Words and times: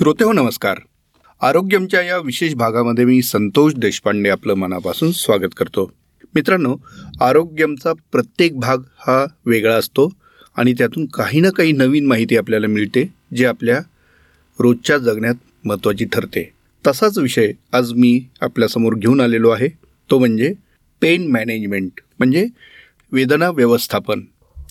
श्रोते 0.00 0.24
हो 0.24 0.32
नमस्कार. 0.32 0.78
आरोग्यमच्या 1.42 2.02
या 2.02 2.18
विशेष 2.18 2.54
भागामध्ये 2.54 3.04
मी 3.04 3.22
संतोष 3.22 3.74
देशपांडे 3.76 4.30
आपलं 4.30 4.54
मनापासून 4.54 5.12
स्वागत 5.12 5.54
करतो. 5.56 5.92
मित्रांनो 6.34 6.76
आरोग्यमचा 7.20 7.92
प्रत्येक 7.92 8.58
भाग 8.60 8.78
हा 8.98 9.26
वेगळा 9.46 9.74
असतो 9.74 10.12
आणि 10.56 10.72
त्यातून 10.72 11.06
काही 11.06 11.40
ना 11.40 11.50
काही 11.50 11.72
नवीन 11.72 12.06
माहिती 12.06 12.36
आपल्याला 12.36 12.66
मिळते 12.66 13.14
जे 13.36 13.46
आपल्या 13.46 13.80
रोजच्या 14.60 14.98
जगण्यात 14.98 15.34
महत्त्वाची 15.64 16.04
ठरते. 16.04 16.50
तसाच 16.86 17.18
विषय 17.18 17.52
आज 17.72 17.92
मी 17.92 18.24
आपल्यासमोर 18.40 18.94
घेऊन 18.94 19.20
आलेलो 19.20 19.50
आहे. 19.50 19.68
तो 20.10 20.18
म्हणजे 20.18 20.52
पेन 21.00 21.30
मॅनेजमेंट 21.30 22.00
म्हणजे 22.18 22.46
वेदना 23.12 23.50
व्यवस्थापन. 23.50 24.20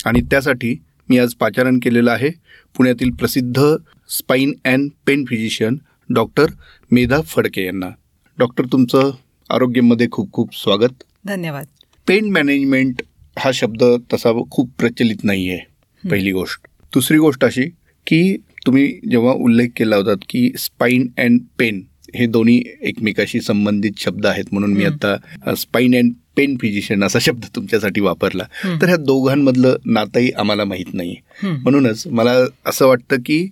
आणि 0.05 0.21
त्यासाठी 0.21 0.81
मी 1.09 1.20
आज 1.20 1.34
पाचारण 1.34 1.80
केलेलं 1.80 2.11
आहे 2.11 2.30
पुण्यातील 2.77 3.11
प्रसिद्ध 3.11 3.75
spine 4.09 4.54
and 4.66 4.90
pain 5.05 5.23
physician 5.26 5.77
doctor 6.09 6.45
Medha 6.91 7.22
Phadke 7.22 7.66
यांना. 7.66 7.90
डॉक्टर 8.38 8.66
तुमचं 8.66 9.12
आरोग्यामध्ये 9.49 10.08
खूप 10.12 10.32
खूप 10.34 10.49
स्वागत. 10.54 11.04
धन्यवाद. 11.26 11.66
पेन 12.08 12.32
मॅनेजमेंट 12.32 13.02
हा 13.38 13.52
शब्द 13.54 13.84
तसा 14.13 14.32
खूप 14.52 14.70
प्रचलित 14.80 15.23
नाही 15.23 15.49
आहे 15.49 16.09
पहिली 16.09 16.32
गोष्ट. 16.32 16.68
दुसरी 16.94 17.18
गोष्ट 17.18 17.45
अशी 17.45 17.63
की 18.08 18.38
तुम्ही 18.66 18.88
जेव्हा 19.12 19.34
उल्लेख 19.34 19.70
केला 19.76 19.95
होता 19.95 20.13
की 20.30 20.52
स्पाईन 20.60 21.07
अँड 21.18 21.40
पेन 21.60 21.82
हे 22.16 22.26
दोन्ही 22.26 22.62
एकमेकाशी 22.82 23.41
संबंधित 23.41 23.99
शब्द 23.99 24.26
आहेत 24.26 24.46
म्हणून 24.52 24.73
मी 24.73 24.85
आता 24.85 25.55
स्पाईन 25.55 25.96
अँड 25.96 26.13
पेन 26.38 26.55
फिजिशियन 26.62 27.04
असा 27.04 27.20
शब्द 27.21 27.46
तुमच्यासाठी 27.55 28.01
वापरला. 28.01 28.44
तर 28.82 28.88
ह्या 28.88 28.96
दोघांमधलं 28.98 29.76
नातंही 29.85 30.32
आम्हाला 30.32 30.66
माहीत 30.66 30.94
नाही 30.94 31.16
म्हणूनच 31.44 32.05
मला 32.07 32.32
असं 32.66 32.88
वाटतं 32.88 33.16
की 33.26 33.48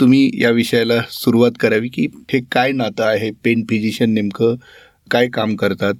तुम्ही 0.00 0.30
या 0.34 0.50
विषयाला 0.50 1.00
सुरुवात 1.10 1.52
करावी 1.60 1.88
की 1.88 2.06
हे 2.32 2.40
काय 2.52 2.72
नातं 2.72 3.04
आहे 3.04 3.30
पेन 3.44 3.64
फिजिशियन 3.70 4.12
नेमकं 4.14 4.54
काय 5.10 5.28
काम 5.28 5.54
करतात? 5.56 5.94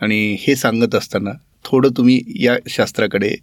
आणि 0.00 0.36
हे 0.40 0.54
सांगत 0.56 0.94
असताना 0.94 1.30
थोडं 1.64 1.90
तुम्ही 1.96 2.20
या 2.40 2.56
शास्त्राकडे 2.68 3.34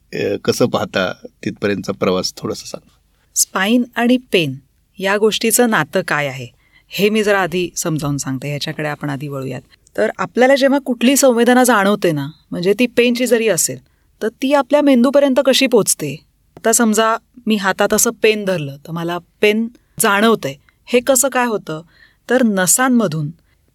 कसं 0.46 0.66
पाहता 0.66 1.12
तिथपर्यंतचा 1.46 1.94
प्रवास 1.94 2.34
थोडंसं 2.38 2.66
सांगा. 2.66 2.90
स्पाईन 3.36 3.84
आणि 3.96 4.18
पेन 4.32 4.56
या 5.00 5.18
गोष्टीचं 5.18 5.70
नातं 5.70 6.02
काय 6.08 6.28
आहे? 6.28 6.48
हे 6.92 7.10
मी 7.10 7.24
जरा 7.24 7.42
आधी 7.42 7.70
समजावून 7.76 8.18
सांगते 8.18 8.48
ह्याच्याकडे 8.48 8.88
आपण 8.88 9.10
आधी 9.10 9.28
वळूयात. 9.28 9.62
तर 9.96 10.10
आपल्याला 10.18 10.56
जेव्हा 10.56 10.80
कुठली 10.80 11.16
संवेदना 11.16 11.64
जाणवते 11.64 12.12
ना 12.12 12.28
म्हणजे 12.52 12.74
ती 12.80 12.86
पेनची 12.98 13.26
जरी 13.28 13.48
असेल 13.48 13.80
तर 14.22 14.28
ती 14.42 14.54
आपल्या 14.54 14.82
मेंदूपर्यंत 14.82 15.40
कशी 15.46 15.68
पोचते? 15.68 16.16
आता 16.64 16.72
समजा 16.72 17.16
मी 17.48 17.56
हातात 17.56 17.94
असं 17.94 18.12
पेन 18.24 18.44
धरलं 18.46 18.76
तर 18.78 18.92
मला 18.92 19.18
पेन 19.42 19.68
जाणवतंय. 20.00 20.54
हे 20.88 21.00
कसं 21.00 21.30
काय 21.30 21.46
होतं? 21.46 21.82
तर 22.30 22.44
नसांमधून 22.44 23.30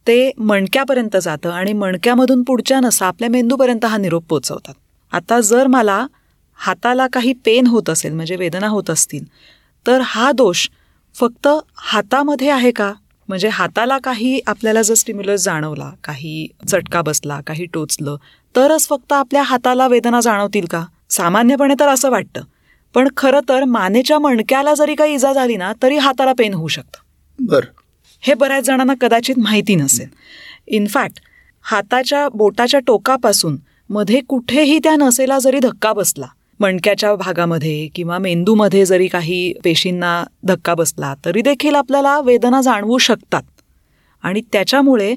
ते 0.07 0.31
मणक्यापर्यंत 0.39 1.17
जातं 1.17 1.51
आणि 1.51 1.73
मणक्यामधून 1.73 2.43
पुढच्या 2.43 2.81
नसा 2.81 3.07
आपल्या 3.07 3.29
मेंदूपर्यंत 3.31 3.85
हा 3.85 3.97
निरोप 3.97 4.25
पोचवतात. 4.29 4.75
आता 5.13 5.41
जर 5.41 5.67
मला 5.67 6.07
हाताला 6.59 7.07
काही 7.13 7.33
पेन 7.45 7.67
होत 7.67 7.91
असेल 7.91 8.13
म्हणजे 8.13 8.37
वेदना 8.37 8.69
होत 8.69 8.91
असतील 8.91 9.25
तर 9.87 10.01
हा 10.05 10.33
दोष 10.33 10.69
फक्त 11.15 11.49
हातामध्ये 11.77 12.51
आहे 12.51 12.71
का? 12.71 12.93
म्हणजे 13.29 13.49
हाताला 13.49 13.99
काही 13.99 14.41
आपल्याला 14.47 14.83
जर 14.83 14.95
स्टिम्युलस 14.95 15.45
जाणवला 15.45 15.91
काही 16.05 16.49
चटका 16.69 17.03
बसला 17.03 17.41
काही 17.47 17.65
टोचलं 17.65 18.17
तरच 18.57 18.89
फक्त 18.89 19.13
आपल्या 19.13 19.43
हाताला 19.43 19.87
वेदना 19.87 20.21
जाणवतील 20.21 20.67
का? 20.67 20.85
सामान्यपणे 21.11 21.75
तर 21.81 21.89
असं 21.89 22.11
वाटतं. 22.11 22.41
पण 22.95 23.09
खरं 23.17 23.41
तर 23.49 23.65
मानेच्या 23.65 24.19
मणक्याला 24.19 24.75
जरी 24.75 24.95
काही 24.95 25.15
इजा 25.15 25.33
झाली 25.33 25.57
ना 25.57 25.73
तरी 25.83 25.97
हाताला 25.97 26.33
पेन 26.39 26.55
होऊ 26.55 26.69
शकतं. 26.69 26.99
बरं. 27.39 27.67
हे 28.21 28.35
बऱ्याच 28.35 28.65
जणांना 28.65 28.95
कदाचित 29.01 29.35
माहिती 29.39 29.75
नसेल. 29.75 30.09
इनफॅक्ट 30.67 31.21
हाताच्या 31.63 32.29
बोटाच्या 32.29 32.81
टोकापासून 32.81 33.57
मध्ये 33.91 34.21
कुठेही 34.29 34.79
त्या 34.79 34.97
नसेला 34.97 35.39
जरी 35.39 35.59
धक्का 35.59 35.93
बसला 35.93 36.27
मणक्याच्या 36.61 37.15
भागामध्ये 37.15 37.89
किंवा 37.95 38.19
मेंदूमध्ये 38.19 38.87
जरी 38.87 39.07
काही 39.07 39.53
पेशींना 39.65 40.25
धक्का 40.45 40.75
बसला 40.75 41.15
तरी 41.25 41.43
देखील 41.43 41.75
आपल्याला 41.75 42.21
वेदना 42.21 42.61
जाणवू 42.61 42.99
शकतात. 42.99 43.43
आणि 44.23 44.41
त्याच्यामुळे 44.53 45.15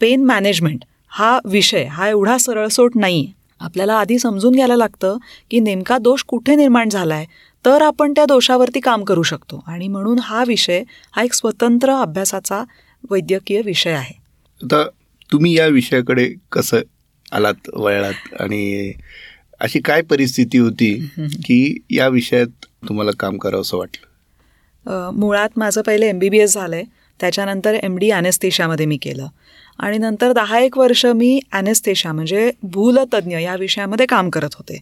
पेन 0.00 0.24
मॅनेजमेंट 0.24 0.80
हा 1.08 1.38
विषय 1.44 1.84
हा 1.84 2.08
एवढा 2.08 2.38
सरळसोट 2.38 2.92
नाही 2.94 3.32
आपल्याला 3.62 3.94
आधी 3.94 4.18
समजून 4.18 4.54
घ्यायला 4.54 4.76
लागतं 4.76 5.16
की 5.50 5.60
नेमका 5.60 5.98
दोष 5.98 6.22
कुठे 6.28 6.56
निर्माण 6.56 6.88
झाला 6.88 7.14
आहे 7.14 7.26
तर 7.64 7.82
आपण 7.82 8.12
त्या 8.12 8.24
दोषावरती 8.24 8.80
काम 8.80 9.04
करू 9.04 9.22
शकतो. 9.22 9.62
आणि 9.66 9.88
म्हणून 9.88 10.18
हा 10.18 10.44
विषय 10.48 10.82
हा 11.12 11.22
एक 11.22 11.32
स्वतंत्र 11.34 11.92
अभ्यासाचा 11.92 12.62
वैद्यकीय 13.10 13.60
विषय 13.64 13.92
आहे. 13.92 14.14
आता 14.60 14.84
तुम्ही 15.32 15.56
या 15.56 15.66
विषयाकडे 15.66 16.28
कसं 16.52 16.80
आलात 17.32 17.68
वळलात? 17.74 18.34
आणि 18.40 18.92
अशी 19.60 19.80
काय 19.80 20.02
परिस्थिती 20.02 20.58
होती 20.58 20.94
की 21.44 21.76
या 21.90 22.08
विषयात 22.08 22.66
तुम्हाला 22.88 23.10
काम 23.18 23.36
करावं 23.38 23.60
असं 23.60 23.76
वाटलं 23.76 25.10
मुळात 25.14 25.58
माझं 25.58 25.82
पहिले 25.82 26.08
एम 26.08 26.18
बी 26.18 26.28
बी 26.28 26.38
एस 26.38 26.54
झालं 26.54 26.76
आहे 26.76 26.84
त्याच्यानंतर 27.20 27.74
एम 27.82 27.96
डी 27.98 28.10
ॲनेस्थेशामध्ये 28.10 28.86
मी 28.86 28.96
केलं. 28.96 29.26
आणि 29.82 29.98
नंतर 29.98 30.32
दहा 30.32 30.58
एक 30.58 30.78
वर्ष 30.78 31.06
मी 31.06 31.38
ॲनेस्थेशा 31.52 32.12
म्हणजे 32.12 32.50
भूलतज्ञ 32.62 33.38
या 33.38 33.54
विषयामध्ये 33.56 34.06
काम 34.06 34.30
करत 34.30 34.54
होते. 34.54 34.78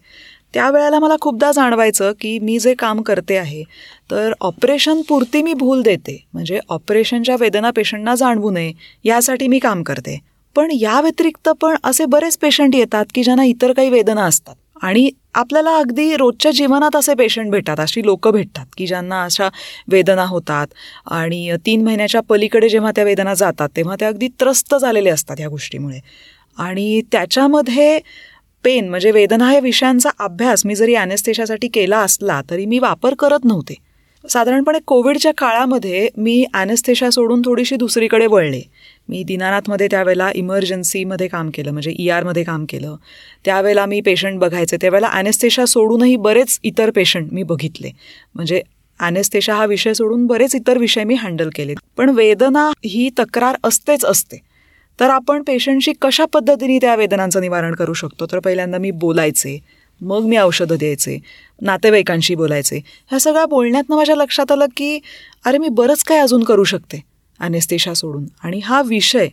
त्यावेळेला 0.54 0.98
मला 0.98 1.16
खूपदा 1.20 1.52
जाणवायचं 1.52 2.12
की 2.20 2.38
मी 2.38 2.58
जे 2.58 2.74
काम 2.74 3.00
करते 3.02 3.36
आहे 3.36 3.62
तर 4.10 4.32
ऑपरेशन 4.40 5.02
पुरती 5.08 5.42
मी 5.42 5.54
भूल 5.54 5.82
देते. 5.82 6.24
म्हणजे 6.32 6.58
ऑपरेशनच्या 6.68 7.36
वेदना 7.40 7.70
पेशंटना 7.70 8.14
जाणवू 8.14 8.50
नये 8.50 8.72
यासाठी 9.04 9.48
मी 9.48 9.58
काम 9.58 9.82
करते. 9.82 10.18
पण 10.56 10.70
या 10.80 11.00
व्यतिरिक्त 11.00 11.48
पण 11.48 11.76
असे 11.84 12.04
बरेच 12.04 12.36
पेशंट 12.38 12.74
येतात 12.74 13.04
की 13.14 13.22
ज्यांना 13.22 13.44
इतर 13.44 13.72
काही 13.72 13.90
वेदना 13.90 14.24
असतात. 14.24 14.54
आणि 14.80 15.10
आपल्याला 15.34 15.76
अगदी 15.78 16.16
रोजच्या 16.16 16.50
जीवनात 16.50 16.96
असे 16.96 17.14
पेशंट 17.14 17.50
भेटतात 17.50 17.80
अशी 17.80 18.04
लोक 18.06 18.28
भेटतात 18.28 18.66
की 18.76 18.86
ज्यांना 18.86 19.22
अशा 19.24 19.48
वेदना 19.88 20.24
होतात 20.24 20.66
आणि 21.10 21.56
तीन 21.66 21.84
महिन्याच्या 21.84 22.20
पलीकडे 22.28 22.68
जेव्हा 22.68 22.90
त्या 22.96 23.04
वेदना 23.04 23.34
जातात 23.34 23.68
तेव्हा 23.76 23.96
ते 24.00 24.04
अगदी 24.04 24.28
त्रस्त 24.40 24.74
झालेले 24.74 25.10
असतात 25.10 25.36
ह्या 25.38 25.48
गोष्टीमुळे. 25.48 26.00
आणि 26.58 27.00
त्याच्यामध्ये 27.12 27.98
पेन 28.64 28.88
म्हणजे 28.88 29.10
वेदना 29.10 29.52
या 29.52 29.60
विषयांचा 29.60 30.10
अभ्यास 30.18 30.66
मी 30.66 30.74
जरी 30.74 30.94
ॲनेस्थेशासाठी 30.94 31.68
केला 31.68 31.98
असला 31.98 32.40
तरी 32.50 32.66
मी 32.66 32.78
वापर 32.78 33.14
करत 33.18 33.44
नव्हते. 33.44 33.74
साधारणपणे 34.24 34.78
कोविडच्या 34.86 35.32
काळामध्ये 35.38 36.08
मी 36.16 36.44
ॲनेस्थेशा 36.54 37.10
सोडून 37.10 37.42
थोडीशी 37.44 37.76
दुसरीकडे 37.76 38.26
वळले. 38.26 38.60
मी 39.10 39.22
दिनानाथमध्ये 39.22 39.86
त्यावेळेला 39.90 40.30
इमर्जन्सीमध्ये 40.34 41.28
काम 41.28 41.50
केलं 41.54 41.70
म्हणजे 41.70 41.94
ई 41.98 42.08
आरमध्ये 42.08 42.44
काम 42.44 42.64
केलं. 42.68 42.96
त्यावेळेला 43.44 43.86
मी 43.86 44.00
पेशंट 44.00 44.38
बघायचे 44.38 44.76
त्यावेळेला 44.76 45.08
ॲनेस्थेशा 45.08 45.66
सोडूनही 45.66 46.16
बरेच 46.16 46.58
इतर 46.62 46.90
पेशंट 46.90 47.32
मी 47.32 47.42
बघितले. 47.42 47.90
म्हणजे 48.34 48.62
ॲनेस्थेशा 49.00 49.54
हा 49.54 49.64
विषय 49.66 49.94
सोडून 49.94 50.26
बरेच 50.26 50.54
इतर 50.54 50.78
विषय 50.78 51.04
मी 51.04 51.14
हँडल 51.14 51.48
केले. 51.54 51.74
पण 51.96 52.10
वेदना 52.10 52.70
ही 52.84 53.10
तक्रार 53.18 53.56
असतेच 53.64 54.04
असते. 54.04 54.36
तर 55.00 55.10
आपण 55.10 55.42
पेशंटशी 55.42 55.92
कशा 56.02 56.24
पद्धतीने 56.24 56.78
त्या 56.78 56.94
वेदनांचं 56.94 57.40
निवारण 57.40 57.74
करू 57.74 57.94
शकतो? 57.94 58.26
तर 58.26 58.38
पहिल्यांदा 58.38 58.78
मी 58.78 58.90
बोलायचे. 58.90 59.58
मग 60.00 60.24
मी 60.24 60.36
औषधं 60.36 60.76
द्यायचे. 60.78 61.18
नातेवाईकांशी 61.62 62.34
बोलायचे. 62.34 62.76
ह्या 63.08 63.18
सगळ्या 63.18 63.46
बोलण्यातनं 63.46 63.96
माझ्या 63.96 64.16
लक्षात 64.16 64.52
आलं 64.52 64.66
की 64.76 64.98
अरे 65.44 65.58
मी 65.58 65.68
बरंच 65.68 66.04
काय 66.04 66.18
अजून 66.18 66.44
करू 66.44 66.64
शकते? 66.64 67.09
अनेस्तेशा 67.40 67.94
सोडून. 67.94 68.26
आणि 68.44 68.60
हा 68.64 68.82
विषय 68.82 69.28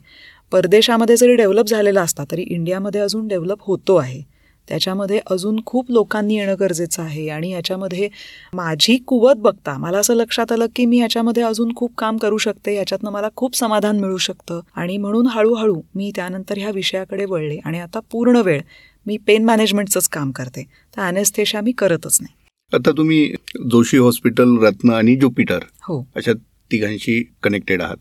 परदेशामध्ये 0.51 1.18
जरी 1.18 1.35
डेव्हलप 1.35 1.66
झालेला 1.66 2.01
असता 2.01 2.23
तरी 2.31 2.42
इंडियामध्ये 2.42 3.01
अजून 3.01 3.27
डेव्हलप 3.27 3.62
होतो 3.62 3.95
आहे. 3.95 4.21
त्याच्यामध्ये 4.68 5.19
अजून 5.31 5.59
खूप 5.65 5.92
लोकांनी 5.92 6.36
येणं 6.36 6.56
गरजेचं 6.59 7.01
आहे. 7.04 7.27
आणि 7.30 7.50
याच्यामध्ये 7.51 8.09
माझी 8.54 8.98
कुवत 8.98 9.36
बघता 9.36 9.77
मला 9.77 9.98
असं 9.98 10.13
लक्षात 10.13 10.51
आलं 10.51 10.65
की 10.75 10.86
मी 10.86 10.98
याच्यामध्ये 10.98 11.44
अजून 11.44 11.74
खूप 11.75 11.92
काम 11.98 12.18
करू 12.18 12.38
शकते 12.38 12.75
याच्यातनं 12.75 13.12
मला 13.12 13.30
खूप 13.36 13.56
समाधान 13.56 14.00
मिळू 14.00 14.18
शकतं. 14.18 14.60
आणि 14.75 14.98
म्हणून 14.98 15.27
हळूहळू 15.27 15.81
मी 15.95 16.12
त्यानंतर 16.15 16.57
ह्या 16.57 16.71
विषयाकडे 16.71 17.25
वळले. 17.25 17.57
आणि 17.65 17.80
आता 17.80 18.00
पूर्ण 18.12 18.42
वेळ 18.45 18.62
मी 19.06 19.18
पेन 19.18 19.45
मॅनेजमेंटचंच 19.45 20.07
काम 20.10 20.31
करते. 20.31 20.63
तर 20.98 21.01
अनेस्थेशा 21.01 21.62
मी 21.62 21.71
करतच 21.71 22.18
नाही. 22.21 22.33
आता 22.74 22.92
तुम्ही 22.92 23.33
जोशी 23.71 23.98
हॉस्पिटल 23.98 24.57
रत्न 24.57 24.89
आणि 24.89 25.15
ज्युपिटर 25.15 25.60
हो. 25.81 26.06
अशा 26.15 26.31
तिघांशी 26.71 27.23
कनेक्टेड 27.43 27.81
आहात. 27.81 27.97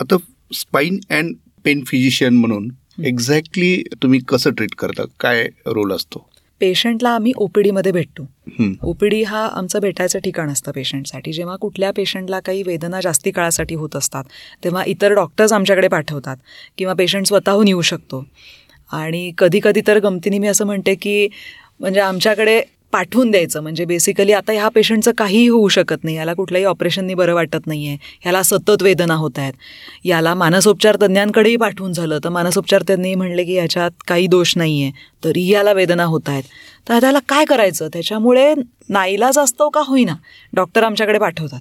आता 0.00 0.16
स्पाईन 0.54 0.98
अँड 1.10 1.34
पेन 1.64 1.84
फिजिशियन 1.86 2.36
म्हणून 2.36 2.68
एक्झॅक्टली 3.04 3.82
तुम्ही 4.02 4.20
कसं 4.28 4.50
ट्रीट 4.50 4.74
करता? 4.78 5.02
काय 5.20 5.48
रोल 5.66 5.92
असतो? 5.92 6.28
पेशंटला 6.60 7.10
आम्ही 7.10 7.32
ओपीडीमध्ये 7.36 7.92
भेटतो. 7.92 8.26
ओपीडी 8.82 9.22
हा 9.22 9.46
आमचं 9.46 9.80
भेटायचं 9.80 10.18
ठिकाण 10.18 10.50
असतं 10.50 10.72
पेशंटसाठी 10.72 11.32
जेव्हा 11.32 11.56
कुठल्या 11.56 11.90
पेशंटला 11.90 12.40
काही 12.40 12.62
वेदना 12.62 13.00
जास्ती 13.00 13.30
काळासाठी 13.30 13.74
होत 13.74 13.96
असतात 13.96 14.24
तेव्हा 14.64 14.84
इतर 14.86 15.12
डॉक्टर्स 15.12 15.52
आमच्याकडे 15.52 15.88
पाठवतात 15.88 16.36
किंवा 16.78 16.94
पेशंट 16.94 17.26
स्वतःहून 17.26 17.68
येऊ 17.68 17.80
शकतो. 17.80 18.24
आणि 18.92 19.32
कधी 19.38 19.60
कधी 19.62 19.80
तर 19.86 19.98
गमतीने 19.98 20.38
मी 20.38 20.46
असं 20.48 20.66
म्हणते 20.66 20.94
की 20.94 21.28
म्हणजे 21.80 22.00
आमच्याकडे 22.00 22.60
पाठवून 22.94 23.30
द्यायचं. 23.30 23.60
म्हणजे 23.60 23.84
बेसिकली 23.84 24.32
आता 24.32 24.52
ह्या 24.52 24.68
पेशंटचं 24.74 25.12
काहीही 25.18 25.46
होऊ 25.48 25.68
शकत 25.68 26.04
नाही. 26.04 26.16
याला 26.16 26.32
कुठल्याही 26.34 26.64
ऑपरेशननी 26.64 27.14
बरं 27.14 27.34
वाटत 27.34 27.66
नाही 27.66 27.86
आहे 27.88 27.96
ह्याला 28.22 28.42
सतत 28.42 28.82
वेदना 28.82 29.14
होत 29.14 29.38
आहेत. 29.38 29.52
याला 30.04 30.34
मानसोपचार 30.34 30.96
तज्ज्ञांकडेही 30.96 31.56
पाठवून 31.56 31.92
झालं. 31.92 32.18
तर 32.24 32.28
मानसोपचार 32.28 32.82
तज्ज्ञही 32.82 33.14
म्हणले 33.14 33.44
की 33.44 33.52
याच्यात 33.52 33.90
काही 34.08 34.26
दोष 34.26 34.56
नाही 34.56 34.82
आहे 34.82 34.92
तरीही 35.24 35.52
याला 35.52 35.72
वेदना 35.72 36.04
होत 36.04 36.28
आहेत. 36.28 36.42
तर 36.88 37.00
त्याला 37.00 37.18
काय 37.28 37.44
करायचं? 37.44 37.88
त्याच्यामुळे 37.92 38.52
नाईलाज 38.88 39.38
असतो 39.38 39.68
का 39.68 39.80
होईना? 39.86 40.14
डॉक्टर 40.52 40.82
आमच्याकडे 40.82 41.18
पाठवतात. 41.18 41.60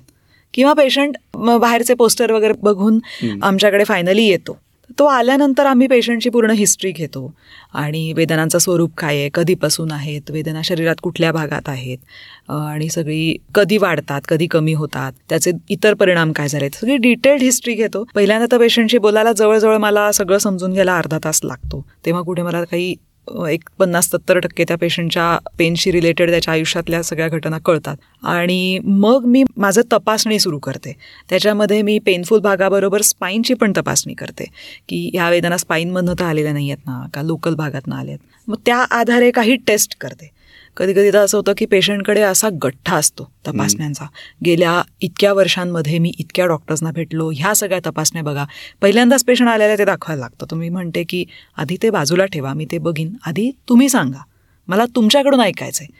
किंवा 0.53 0.73
पेशंट 0.73 1.15
बाहेरचे 1.35 1.93
पोस्टर 1.93 2.31
वगैरे 2.31 2.53
बघून 2.63 2.99
आमच्याकडे 3.43 3.83
फायनली 3.83 4.23
येतो. 4.23 4.57
तो 4.99 5.05
आल्यानंतर 5.05 5.65
आम्ही 5.65 5.87
पेशंटची 5.87 6.29
पूर्ण 6.29 6.51
हिस्ट्री 6.51 6.91
घेतो. 6.91 7.33
आणि 7.73 8.13
वेदनांचं 8.13 8.57
स्वरूप 8.57 8.91
काय 8.97 9.17
आहे? 9.17 9.29
कधीपासून 9.33 9.91
आहेत? 9.91 10.31
वेदना 10.31 10.61
शरीरात 10.63 10.95
कुठल्या 11.03 11.31
भागात 11.31 11.69
आहेत? 11.69 11.97
आणि 12.49 12.89
सगळी 12.89 13.35
कधी 13.55 13.77
वाढतात 13.77 14.21
कधी 14.27 14.47
कमी 14.47 14.73
होतात? 14.73 15.11
त्याचे 15.29 15.51
इतर 15.69 15.93
परिणाम 15.93 16.31
काय 16.31 16.47
झाले 16.47 16.69
सगळी 16.73 16.97
डिटेल्ड 16.97 17.41
हिस्ट्री 17.41 17.73
घेतो. 17.73 18.03
पहिल्यांदा 18.15 18.45
तर 18.51 18.57
पेशंटशी 18.57 18.97
बोलायला 18.97 19.31
जवळजवळ 19.31 19.77
मला 19.77 20.11
सगळं 20.11 20.37
समजून 20.37 20.73
घ्यायला 20.73 20.97
अर्धा 20.97 21.17
तास 21.23 21.39
लागतो. 21.43 21.85
तेव्हा 22.05 22.21
कुठे 22.21 22.41
मला 22.41 22.63
काही 22.63 22.95
एक 23.49 23.69
पन्नास 23.79 24.09
सत्तर 24.09 24.39
टक्के 24.39 24.63
त्या 24.63 24.77
पेशंटच्या 24.77 25.37
पेनशी 25.57 25.91
रिलेटेड 25.91 26.29
त्याच्या 26.29 26.53
आयुष्यातल्या 26.53 27.03
सगळ्या 27.03 27.27
घटना 27.27 27.57
कळतात. 27.57 27.97
आणि 28.23 28.79
मग 28.83 29.25
मी 29.25 29.43
माझं 29.57 29.81
तपासणी 29.91 30.39
सुरू 30.39 30.59
करते. 30.59 30.93
त्याच्यामध्ये 31.29 31.81
मी 31.81 31.99
पेनफुल 31.99 32.39
भागाबरोबर 32.39 33.01
स्पाईनची 33.01 33.53
पण 33.53 33.73
तपासणी 33.77 34.13
करते. 34.13 34.45
की 34.89 35.09
ह्या 35.13 35.29
वेदना 35.29 35.57
स्पाईनमधनं 35.57 36.13
तर 36.19 36.23
आलेल्या 36.23 36.53
नाही 36.53 36.71
आहेत 36.71 36.85
ना 36.85 37.07
का 37.13 37.21
लोकल 37.21 37.55
भागातनं 37.55 37.95
आल्या 37.95 38.15
आहेत 38.15 38.49
मग 38.49 38.55
त्या 38.65 38.77
आधारे 38.77 39.31
काही 39.31 39.55
टेस्ट 39.55 39.97
करते. 40.01 40.42
कधी 40.77 40.93
कधी 40.93 41.13
तर 41.13 41.17
असं 41.17 41.37
होतं 41.37 41.53
की 41.57 41.65
पेशंटकडे 41.65 42.21
असा 42.21 42.49
गठ्ठा 42.63 42.95
असतो 42.95 43.31
तपासण्यांचा. 43.47 44.05
गेल्या 44.45 44.81
इतक्या 45.01 45.33
वर्षांमध्ये 45.33 45.99
मी 45.99 46.11
इतक्या 46.19 46.45
डॉक्टर्सना 46.45 46.91
भेटलो. 46.91 47.31
ह्या 47.35 47.53
सगळ्या 47.55 47.79
तपासण्या 47.85 48.23
बघा. 48.23 48.45
पहिल्यांदाच 48.81 49.23
पेशंट 49.23 49.47
आलेल्या 49.47 49.77
ते 49.77 49.85
दाखवायला 49.85 50.19
लागतं. 50.19 50.45
तुम्ही 50.51 50.69
म्हणते 50.69 51.03
की 51.03 51.25
आधी 51.57 51.77
ते 51.83 51.89
बाजूला 51.89 52.25
ठेवा 52.25 52.53
मी 52.53 52.65
ते 52.71 52.77
बघीन. 52.77 53.13
आधी 53.25 53.51
तुम्ही 53.69 53.89
सांगा. 53.89 54.23
मला 54.67 54.85
तुमच्याकडून 54.95 55.41
ऐकायचं 55.41 55.83
आहे 55.83 55.93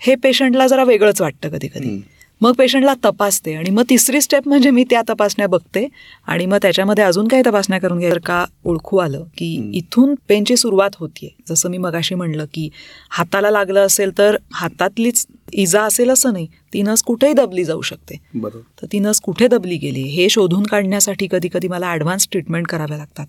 हे 0.00 0.14
पेशंटला 0.14 0.66
जरा 0.66 0.84
वेगळंच 0.84 1.20
वाटतं 1.20 1.48
कधी 1.48 1.68
कधी 1.68 2.02
मग 2.40 2.52
पेशंटला 2.52 2.94
तपासते 3.04 3.54
आणि 3.54 3.70
मग 3.70 3.82
तिसरी 3.90 4.20
स्टेप 4.20 4.48
म्हणजे 4.48 4.70
मी 4.70 4.84
त्या 4.90 5.02
तपासण्या 5.08 5.46
बघते 5.46 5.88
आणि 6.26 6.46
मग 6.46 6.58
त्याच्यामध्ये 6.62 7.04
अजून 7.04 7.28
काही 7.28 7.42
तपासण्या 7.46 7.80
करून 7.80 7.98
घ्या 7.98 8.10
का 8.26 8.44
ओळखू 8.64 8.96
आलं 8.96 9.24
की 9.38 9.70
इथून 9.74 10.14
पेनची 10.28 10.56
सुरुवात 10.56 10.90
होतीये. 10.98 11.30
जसं 11.48 11.70
मी 11.70 11.78
मगाशी 11.78 12.14
म्हणलं 12.14 12.44
की 12.54 12.68
हाताला 13.10 13.50
लागलं 13.50 13.86
असेल 13.86 14.18
तर 14.18 14.36
हातातलीच 14.52 15.26
इजा 15.52 15.82
असेल 15.82 16.10
असं 16.10 16.32
नाही 16.32 16.46
ती 16.72 16.82
नस 16.82 17.02
कुठेही 17.02 17.32
दबली 17.32 17.64
जाऊ 17.64 17.82
शकते. 17.82 18.16
बरोबर. 18.34 18.60
तर 18.82 18.86
ती 18.92 18.98
नस 18.98 19.20
कुठे 19.20 19.48
दबली 19.48 19.76
गेली 19.76 20.02
हे 20.02 20.28
शोधून 20.28 20.62
काढण्यासाठी 20.62 21.28
कधी 21.30 21.48
कधी 21.54 21.68
मला 21.68 21.86
ॲडव्हान्स 21.86 22.28
ट्रीटमेंट 22.30 22.66
कराव्या 22.66 22.98
लागतात. 22.98 23.26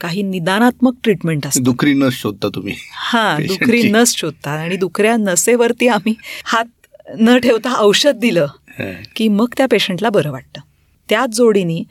काही 0.00 0.22
निदानात्मक 0.22 0.94
ट्रीटमेंट 1.02 1.46
असतात. 1.46 1.62
दुखरी 1.62 1.94
नस 1.94 2.12
शोधता 2.12 2.48
तुम्ही 2.48 2.74
हा 2.92 3.36
दुखरी 3.48 3.82
नस 3.82 4.16
शोधतात 4.16 4.58
आणि 4.58 4.76
दुखऱ्या 4.76 5.16
नसेवरती 5.16 5.88
आम्ही 5.88 6.14
हात 6.44 6.64
न 7.18 7.36
ठेवता 7.38 7.74
औषध 7.78 8.18
दिलं 8.18 8.46
की 9.16 9.28
मग 9.28 9.54
त्या 9.56 9.66
पेशंटला 9.70 10.10
बरं 10.10 10.30
वाटतं. 10.30 10.60
त्याच 11.08 11.30
जोडीने 11.30 11.82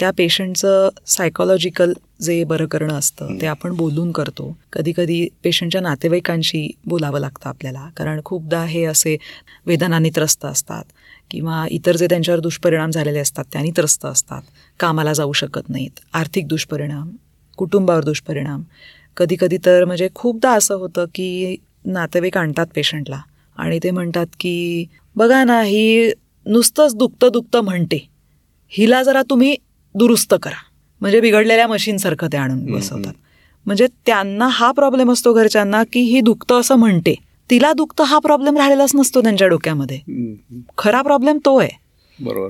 त्या 0.00 0.10
पेशंटचं 0.10 0.88
सायकोलॉजिकल 1.06 1.92
जे 2.22 2.42
बरं 2.44 2.66
करणं 2.66 2.94
असतं 2.94 3.40
ते 3.40 3.46
आपण 3.46 3.74
बोलून 3.76 4.12
करतो. 4.12 4.56
कधी 4.72 4.92
कधी 4.96 5.26
पेशंटच्या 5.44 5.80
नातेवाईकांशी 5.80 6.68
बोलावं 6.86 7.20
लागतं 7.20 7.48
आपल्याला 7.48 7.88
कारण 7.96 8.20
खूपदा 8.24 8.64
हे 8.64 8.84
असे 8.84 9.16
वेदनांनी 9.66 10.10
त्रस्त 10.16 10.44
असतात 10.44 10.84
किंवा 11.30 11.66
इतर 11.70 11.96
जे 11.96 12.06
त्यांच्यावर 12.06 12.40
दुष्परिणाम 12.40 12.90
झालेले 12.90 13.18
असतात 13.18 13.44
त्यांनी 13.52 13.70
त्रस्त 13.76 14.06
असतात 14.06 14.42
कामाला 14.80 15.12
जाऊ 15.12 15.32
शकत 15.32 15.68
नाहीत 15.68 16.00
आर्थिक 16.12 16.46
दुष्परिणाम 16.48 17.10
कुटुंबावर 17.58 18.04
दुष्परिणाम. 18.04 18.62
कधी 19.16 19.36
कधी 19.40 19.56
तर 19.66 19.84
म्हणजे 19.84 20.08
खूपदा 20.14 20.50
असं 20.50 20.74
होतं 20.74 21.04
की 21.14 21.56
नातेवाईक 21.84 22.36
आणतात 22.38 22.66
पेशंटला 22.74 23.20
आणि 23.56 23.78
ते 23.82 23.90
म्हणतात 23.90 24.26
की 24.40 24.84
बघा 25.16 25.44
ना 25.44 25.62
ही 25.62 26.12
नुसतंच 26.46 26.94
दुखतं 26.94 27.28
दुखतं 27.32 27.60
म्हणते. 27.60 28.08
हिला 28.68 29.02
जरा 29.02 29.22
तुम्ही 29.30 29.56
दुरुस्त 29.94 30.34
करा. 30.42 30.56
म्हणजे 31.00 31.20
बिघडलेल्या 31.20 31.66
मशीनसारखं 31.66 32.26
ते 32.32 32.36
आणून 32.36 32.72
बसवतात. 32.72 33.12
म्हणजे 33.66 33.86
त्यांना 34.06 34.48
हा 34.50 34.72
प्रॉब्लेम 34.72 35.12
असतो 35.12 35.32
घरच्यांना 35.32 35.82
की 35.92 36.00
ही 36.00 36.20
दुखतं 36.20 36.60
असं 36.60 36.76
म्हणते. 36.76 37.14
तिला 37.50 37.72
दुखतं 37.72 38.04
हा 38.04 38.18
प्रॉब्लेम 38.18 38.56
राहिलेलाच 38.56 38.90
नसतो 38.94 39.22
त्यांच्या 39.22 39.48
डोक्यामध्ये. 39.48 39.98
खरा 40.78 41.02
प्रॉब्लेम 41.02 41.38
तो 41.44 41.58
आहे. 41.58 41.70
बरोबर. 42.20 42.48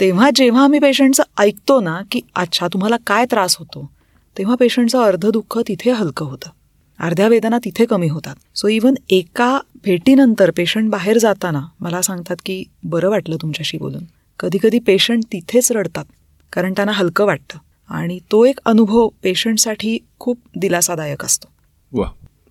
तेव्हा 0.00 0.30
जेव्हा 0.34 0.64
आम्ही 0.64 0.80
पेशंटचं 0.80 1.22
ऐकतो 1.38 1.80
ना 1.80 2.02
की 2.10 2.20
अच्छा 2.34 2.68
तुम्हाला 2.68 2.96
काय 3.06 3.24
त्रास 3.24 3.56
होतो 3.58 3.90
तेव्हा 4.38 4.54
पेशंटचं 4.54 5.02
अर्ध 5.02 5.26
दुःख 5.26 5.58
तिथे 5.58 5.90
हलकं 5.90 6.24
होतं. 6.24 6.50
अर्ध्या 7.00 7.28
वेदना 7.28 7.58
तिथे 7.58 7.84
कमी 7.84 8.08
होतात. 8.08 8.34
सो 8.54 8.68
इवन 8.68 8.94
एका 9.10 9.60
भेटीनंतर 9.84 10.50
पेशंट 10.50 10.90
बाहेर 10.90 11.18
जाताना 11.18 11.60
मला 11.80 12.02
सांगतात 12.02 12.36
की 12.46 12.64
बरं 12.84 13.08
वाटलं 13.08 13.36
तुमच्याशी 13.42 13.78
बोलून. 13.78 14.04
कधी 14.40 14.58
कधी 14.62 14.78
पेशंट 14.78 15.24
तिथेच 15.32 15.72
रडतात 15.72 16.04
कारण 16.52 16.72
त्यांना 16.72 16.92
हलकं 16.92 17.24
वाटतं. 17.24 17.58
आणि 17.88 18.18
तो 18.18 18.44
एक 18.44 18.60
अनुभव 18.64 19.08
पेशंटसाठी 19.22 19.98
खूप 20.18 20.38
दिलासादायक 20.56 21.24
असतो. 21.24 21.48
वा. 21.92 22.06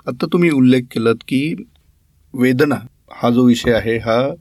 आता 0.07 0.25
तुम्ही 0.25 0.49
उल्लेख 0.49 0.81
केलात 0.91 1.15
की 1.27 1.55
वेदना 2.33 2.75
हा 3.11 3.29
जो 3.29 3.43
विषय 3.43 3.73
आहे 3.73 3.97
हा 3.97 4.35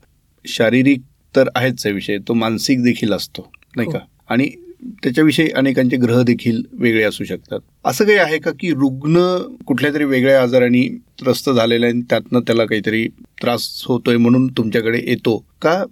शारीरिक 0.47 1.01
तर 1.37 1.49
आहेच 1.55 1.87
आहे 1.87 1.95
विषय 1.95 2.19
तो 2.19 2.35
मानसिक 2.35 2.83
देखील 2.83 3.13
असतो 3.13 3.53
नाही 3.77 3.91
का? 3.91 3.99
आणि 4.29 4.51
त्याच्याविषयी 4.83 5.49
अनेकांचे 5.51 5.97
ग्रह 5.97 6.23
देखील 6.23 6.63
वेगळे 6.73 7.03
असू 7.03 7.25
शकतात. 7.25 7.61
असं 7.85 8.05
काही 8.05 8.19
आहे 8.19 8.39
का 8.39 8.51
की 8.51 8.71
रुग्ण 8.71 9.37
कुठल्या 9.67 9.95
तरी 9.95 10.05
वेगळ्या 10.05 10.43
आजाराने 10.43 10.89
त्रस्त 11.21 11.51
झालेला 11.51 11.87
आहे 11.87 12.01
त्यातनं 12.01 12.41
त्याला 12.41 12.65
काहीतरी 12.65 13.09
त्रास 13.43 13.83
होतोय 13.87 14.17
म्हणून 14.17 14.47
तुमच्याकडे 14.47 14.99
येतो 15.07 15.45
का 15.63 15.85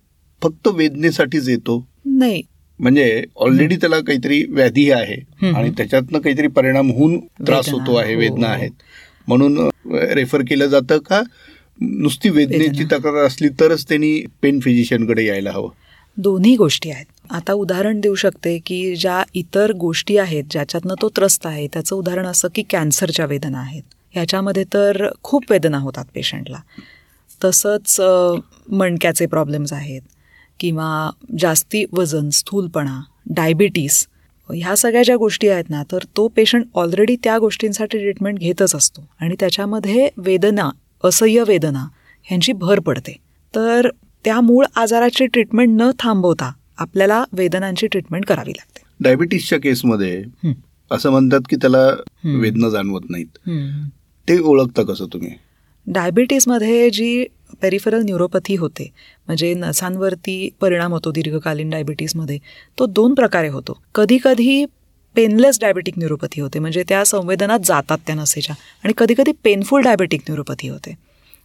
फक्त 0.42 0.68
वेदनेसाठीच 0.68 1.48
येतो? 1.48 1.88
नाही. 2.04 2.42
म्हणजे 2.78 3.24
ऑलरेडी 3.36 3.76
त्याला 3.76 4.00
काहीतरी 4.00 4.44
व्याधी 4.48 4.90
आहे 4.90 5.48
आणि 5.54 5.70
त्याच्यातनं 5.70 6.18
काहीतरी 6.18 6.46
परिणाम 6.46 6.90
होऊन 6.90 7.18
त्रास 7.18 7.68
होतो 7.68 7.94
आहे 7.94 8.14
हो. 8.14 8.20
वेदना 8.20 8.46
आहेत. 8.46 8.70
म्हणून 9.28 9.70
रेफर 9.92 10.40
केलं 10.40 10.66
जातं 10.66 10.98
का? 10.98 11.22
नुसती 11.80 12.28
वेदनेची 12.28 12.84
तक्रार 12.84 13.24
असली 13.24 13.48
तरच 13.48 13.88
त्यांनी 13.88 14.26
पेन 14.42 14.60
फिजिशियनकडे 14.60 15.24
यायला 15.24 15.50
हवं. 15.50 15.68
दोन्ही 16.16 16.56
गोष्टी 16.56 16.90
आहेत. 16.90 17.06
आता 17.30 17.52
उदाहरण 17.52 18.00
देऊ 18.00 18.14
शकते 18.14 18.58
की 18.58 18.96
ज्या 18.96 19.22
इतर 19.34 19.72
गोष्टी 19.72 20.16
आहेत 20.18 20.44
ज्याच्यातनं 20.50 20.94
तो 21.02 21.08
त्रस्त 21.08 21.46
आहे 21.46 21.66
त्याचं 21.72 21.96
उदाहरण 21.96 22.26
असं 22.26 22.48
की 22.54 22.62
कॅन्सरच्या 22.70 23.26
वेदना 23.26 23.58
आहेत. 23.58 23.82
ह्याच्यामध्ये 24.10 24.64
तर 24.64 25.06
खूप 25.22 25.44
वेदना 25.50 25.78
होतात 25.78 26.04
पेशंटला. 26.14 26.58
तसंच 27.44 28.00
मणक्याचे 28.70 29.26
प्रॉब्लेम्स 29.26 29.72
आहेत 29.72 30.02
किंवा 30.60 31.10
जास्ती 31.38 31.84
वजन 31.92 32.28
स्थूलपणा 32.30 33.00
डायबिटीस 33.30 34.06
ह्या 34.50 34.76
सगळ्या 34.76 35.02
ज्या 35.02 35.16
गोष्टी 35.16 35.48
आहेत 35.48 35.70
ना 35.70 35.82
तर 35.92 35.98
तो 36.16 36.26
पेशंट 36.28 36.64
ऑलरेडी 36.74 37.16
त्या 37.24 37.38
गोष्टींसाठी 37.38 37.98
ट्रीटमेंट 37.98 38.38
घेतच 38.38 38.74
असतो. 38.74 39.08
आणि 39.20 39.34
त्याच्यामध्ये 39.40 40.08
वेदना 40.16 40.68
असह्य 41.04 41.44
वेदना 41.48 41.86
ह्यांची 42.24 42.52
भर 42.52 42.80
पडते. 42.80 43.16
तर 43.54 43.88
त्या 44.24 44.40
मूळ 44.40 44.64
आजाराची 44.76 45.26
ट्रीटमेंट 45.26 45.80
न 45.80 45.90
थांबवता 45.98 46.52
आपल्याला 46.78 47.24
वेदनांची 47.32 47.86
ट्रीटमेंट 47.86 48.24
करावी 48.26 48.50
लागते. 48.50 48.82
डायबिटीसच्या 49.00 49.60
केसमध्ये. 49.60 50.22
असं 50.90 51.10
म्हणतात 51.10 51.40
की 51.50 51.56
त्याला. 51.56 51.86
वेदना 52.24 52.68
जाणवत 52.68 53.10
नाहीत. 53.10 53.38
ते 54.28 54.38
ओळखता 54.38 54.82
कसं 54.82 55.06
तुम्ही? 55.12 55.30
डायबिटीसमध्ये 55.86 56.90
जी 56.90 57.24
पेरिफरल 57.62 58.02
न्यूरोपॅथी 58.02 58.56
होते 58.56 58.90
म्हणजे 59.26 59.52
नसांवरती 59.54 60.48
परिणाम 60.60 60.92
होतो 60.92 61.10
दीर्घकालीन 61.10 61.70
डायबिटीसमध्ये 61.70 62.38
तो 62.78 62.86
दोन 62.86 63.14
प्रकारे 63.14 63.48
होतो. 63.48 63.80
कधी 63.94 64.18
कधी 64.24 64.64
पेनलेस 65.14 65.60
डायबेटिक 65.60 65.98
न्यूरोपॅथी 65.98 66.40
होते 66.40 66.58
म्हणजे 66.58 66.82
त्या 66.88 67.04
संवेदनात 67.04 67.58
जातात 67.64 67.98
त्या 68.06 68.14
नसेच्या 68.14 68.54
आणि 68.84 68.92
कधी 68.98 69.14
कधी 69.18 69.32
पेनफुल 69.44 69.82
डायबेटिक 69.82 70.20
न्यूरोपॅथी 70.20 70.68
होते. 70.68 70.94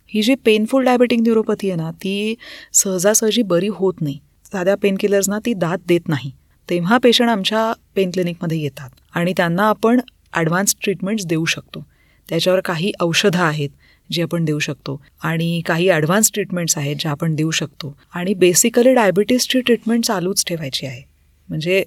ही 0.07 0.21
जी 0.21 0.35
पेनफुल 0.35 0.85
डायबेटिक 0.85 1.19
न्यूरोपॅथी 1.19 1.69
आहे 1.69 1.77
ना 1.77 1.91
ती 1.91 2.35
सहजासहजी 2.73 3.41
बरी 3.41 3.67
होत 3.67 4.01
नाही. 4.01 4.17
साध्या 4.51 4.75
पेनकिलर्सना 4.75 5.39
ती 5.45 5.53
दात 5.53 5.77
देत 5.87 6.07
नाही. 6.07 6.31
तेव्हा 6.69 6.97
पेशंट 6.97 7.29
आमच्या 7.29 7.71
पेन 7.95 8.11
क्लिनिकमध्ये 8.11 8.57
येतात 8.57 8.89
आणि 9.13 9.33
त्यांना 9.37 9.63
आपण 9.63 9.99
ॲडव्हान्स 10.33 10.75
ट्रीटमेंट्स 10.83 11.25
देऊ 11.25 11.45
शकतो. 11.45 11.83
त्याच्यावर 12.29 12.59
काही 12.65 12.91
औषधं 13.01 13.39
आहेत 13.39 13.69
जी 14.09 14.21
आपण 14.21 14.45
देऊ 14.45 14.59
शकतो 14.59 15.01
आणि 15.23 15.61
काही 15.65 15.89
ॲडव्हान्स 15.89 16.31
ट्रीटमेंट्स 16.33 16.77
आहेत 16.77 16.95
ज्या 16.99 17.11
आपण 17.11 17.35
देऊ 17.35 17.51
शकतो. 17.51 17.95
आणि 18.13 18.33
बेसिकली 18.33 18.93
डायबिटीसची 18.93 19.59
ट्रीटमेंट 19.59 20.05
चालूच 20.05 20.43
ठेवायची 20.47 20.85
आहे. 20.85 21.01
म्हणजे 21.49 21.83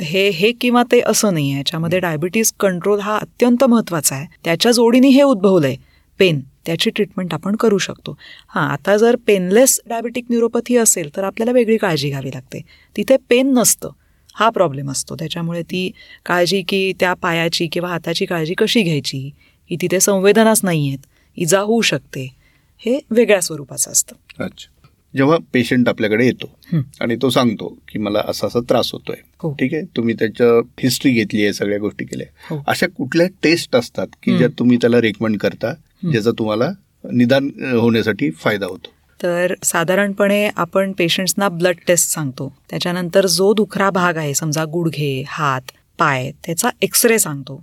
हे 0.00 0.28
हे 0.30 0.50
किंवा 0.52 0.82
ते 0.92 1.00
असं 1.06 1.32
नाही 1.34 1.48
आहे 1.50 1.58
याच्यामध्ये 1.58 1.98
डायबिटीस 2.00 2.52
कंट्रोल 2.60 3.00
हा 3.00 3.16
अत्यंत 3.16 3.64
महत्त्वाचा 3.64 4.14
आहे. 4.16 4.26
त्याच्या 4.44 4.72
जोडीने 4.72 5.08
हे 5.08 5.22
उद्भवलं 5.22 5.66
आहे 5.66 5.76
पेन 6.20 6.40
त्याची 6.66 6.90
ट्रीटमेंट 6.90 7.34
आपण 7.34 7.56
करू 7.56 7.78
शकतो. 7.78 8.16
हां 8.48 8.68
आता 8.68 8.96
जर 8.96 9.16
पेनलेस 9.26 9.80
डायबेटिक 9.86 10.24
न्यूरोपॅथी 10.30 10.76
असेल 10.76 11.16
तर 11.16 11.24
आपल्याला 11.24 11.52
वेगळी 11.52 11.76
काळजी 11.76 12.08
घ्यावी 12.08 12.28
लागते. 12.28 12.60
तिथे 12.96 13.16
पेन 13.30 13.52
नसतं. 13.52 13.90
हा 14.34 14.50
प्रॉब्लेम 14.50 14.90
असतो. 14.90 15.14
त्याच्यामुळे 15.14 15.62
ती 15.62 15.90
काळजी 16.26 16.62
की 16.62 16.92
त्या 17.00 17.14
पायाची 17.14 17.66
किंवा 17.66 17.88
हाताची 17.88 18.26
काळजी 18.26 18.54
कशी 18.54 18.82
घ्यायची 18.82 19.30
की 19.68 19.76
तिथे 19.82 20.00
संवेदनाच 20.00 20.60
नाही 20.62 20.88
आहेत 20.88 20.98
इजा 21.36 21.60
होऊ 21.60 21.80
शकते. 21.80 22.34
हे 22.78 23.00
वेगळ्या 23.10 23.40
स्वरूपाचं 23.40 23.90
असतं. 23.90 24.44
अच्छा. 24.44 24.70
जेव्हा 25.16 25.38
पेशंट 25.52 25.88
आपल्याकडे 25.88 26.26
येतो. 26.26 26.78
आणि 27.00 27.16
तो 27.22 27.30
सांगतो 27.30 27.78
की 27.88 27.98
मला 27.98 28.22
असा 28.28 28.46
असा 28.46 28.60
त्रास 28.60 28.92
होतोय. 28.92 29.16
हो. 29.42 29.52
ठीक 29.52 29.74
आहे? 29.74 29.82
तुम्ही 29.96 30.14
त्याच्या 30.14 30.58
हिस्ट्री 30.82 31.12
घेतली 31.12 31.42
आहे 31.42 31.52
सगळ्या 31.52 31.78
गोष्टी 31.78 32.04
केल्या. 32.04 32.26
हो. 32.50 32.62
अशा 32.66 32.86
कुठल्या 32.86 33.26
टेस्ट 33.42 33.76
असतात 33.76 34.06
की. 34.22 34.38
ज्या 34.38 34.48
तुम्ही 34.58 34.76
त्याला 34.76 35.00
रेकमेंड 35.00 35.38
करता 35.38 35.74
ज्याचा 36.10 36.30
तुम्हाला 36.30 36.70
निदान 37.12 37.48
होण्यासाठी 37.72 38.30
फायदा 38.30 38.66
होतो. 38.66 38.92
तर 39.22 39.54
साधारणपणे 39.62 40.48
आपण 40.56 40.92
पेशंट्सना 40.92 41.48
ब्लड 41.48 41.76
टेस्ट 41.88 42.10
सांगतो. 42.10 42.52
त्याच्यानंतर 42.70 43.26
जो 43.26 43.52
दुखरा 43.54 43.90
भाग 43.90 44.16
आहे 44.16 44.34
समजा 44.34 44.64
गुडघे 44.64 45.22
हात 45.28 45.70
पाय 45.98 46.30
त्याचा 46.46 46.70
एक्सरे 46.82 47.18
सांगतो. 47.18 47.62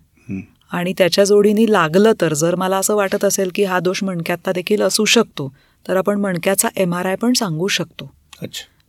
आणि 0.72 0.94
त्याच्या 0.98 1.24
जोडीने 1.24 1.72
लागलं 1.72 2.14
तर 2.22 2.34
जर 2.34 2.56
मला 2.56 2.78
असं 2.78 2.96
वाटत 2.96 3.26
असेल 3.26 3.50
की 3.56 3.64
हा 3.64 3.80
दोष 3.80 4.04
मणक्यातला 4.04 4.52
देखील 4.52 4.82
असू 4.82 5.06
शकतो 5.06 5.52
तर 5.88 5.98
आपण 5.98 6.20
मणक्याचा 6.20 6.68
एम 6.76 6.94
आर 6.94 7.06
आय 7.06 7.16
पण 7.16 7.34
सांगू 7.34 7.68
शकतो. 7.68 8.12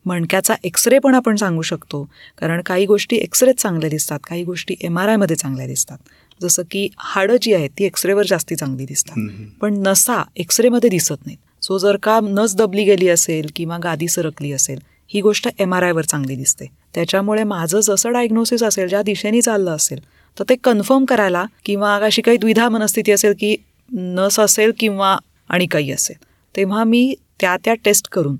मणक्याचा 0.07 0.55
एक्सरे 0.65 0.99
पण 0.99 1.15
आपण 1.15 1.37
सांगू 1.37 1.63
शकतो. 1.63 2.03
कारण 2.39 2.61
काही 2.67 2.87
गोष्टी 2.87 3.17
एक्सरेत 3.17 3.55
चांगल्या 3.55 3.91
दिसतात 3.91 4.19
काही 4.29 4.45
गोष्टी 4.45 4.75
एम 4.81 4.99
आर 4.99 5.09
आयमध्ये 5.09 5.37
चांगल्या 5.37 5.67
दिसतात. 5.67 5.99
जसं 6.41 6.63
की 6.71 6.89
हाडं 6.99 7.37
जी 7.43 7.53
आहेत 7.55 7.71
ती 7.79 7.85
एक्सरेवर 7.85 8.27
जास्ती 8.27 8.57
चांगली 8.57 8.85
दिसतात. 8.85 9.19
पण 9.61 9.83
नसा 9.87 10.23
एक्सरेमध्ये 10.37 10.91
दिसत 10.91 11.27
नाहीत. 11.27 11.39
सो 11.65 11.79
जर 11.79 11.97
का 12.03 12.19
नस 12.23 12.55
दबली 12.57 12.85
गेली 12.85 13.09
असेल 13.09 13.51
किंवा 13.57 13.79
गादी 13.83 14.09
सरकली 14.09 14.53
असेल 14.53 14.79
ही 15.11 15.21
गोष्ट 15.21 15.49
एम 15.59 15.75
आर 15.75 15.83
आयवर 15.83 16.05
चांगली 16.05 16.37
दिसते. 16.37 16.67
त्याच्यामुळे 16.95 17.45
माझं 17.45 17.81
जसं 17.81 18.13
डायग्नोसिस 18.13 18.63
असेल 18.63 18.89
ज्या 18.89 19.03
दिशेने 19.03 19.41
चाललं 19.41 19.71
असेल 19.71 20.01
तर 20.39 20.45
ते 20.49 20.55
कन्फर्म 20.55 21.05
करायला 21.05 21.45
किंवा 21.65 21.95
अशी 21.97 22.23
काही 22.23 22.37
द्विधा 22.37 22.69
मनस्थिती 22.69 23.13
असेल 23.13 23.35
की 23.39 23.57
नस 23.93 24.41
असेल 24.41 24.73
किंवा 24.79 25.17
आणि 25.49 25.67
काही 25.67 25.93
असेल 25.93 26.17
तेव्हा 26.57 26.85
मी 26.85 27.15
त्या 27.41 27.57
त्या 27.65 27.75
टेस्ट 27.75 28.09
करून 28.09 28.37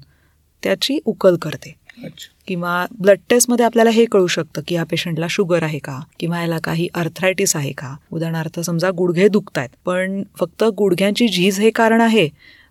त्याची 0.63 0.99
उकल 1.05 1.37
करते. 1.37 1.75
किंवा 2.47 2.87
ब्लड 3.01 3.19
टेस्टमध्ये 3.31 3.65
आपल्याला 3.65 3.91
हे 3.91 4.05
कळू 4.05 4.27
शकतं 4.27 4.61
की 4.69 4.75
या 4.75 4.85
पेशंटला 4.85 5.27
शुगर 5.31 5.63
आहे 5.63 5.79
का? 5.79 6.01
किंवा 6.21 6.41
याला 6.41 6.59
काही 6.59 6.89
अर्थरायटिस 6.95 7.57
आहे 7.57 7.73
का? 7.73 7.97
उदाहरणार्थ 8.13 8.61
समजा 8.61 8.91
गुडघे 8.91 9.29
दुखतायत 9.29 9.69
पण 9.85 10.23
फक्त 10.37 10.65
गुडघ्यांची 10.65 11.29
झीज 11.29 11.61
हे 11.61 11.71
कारण 11.71 12.01
आहे? 12.01 12.29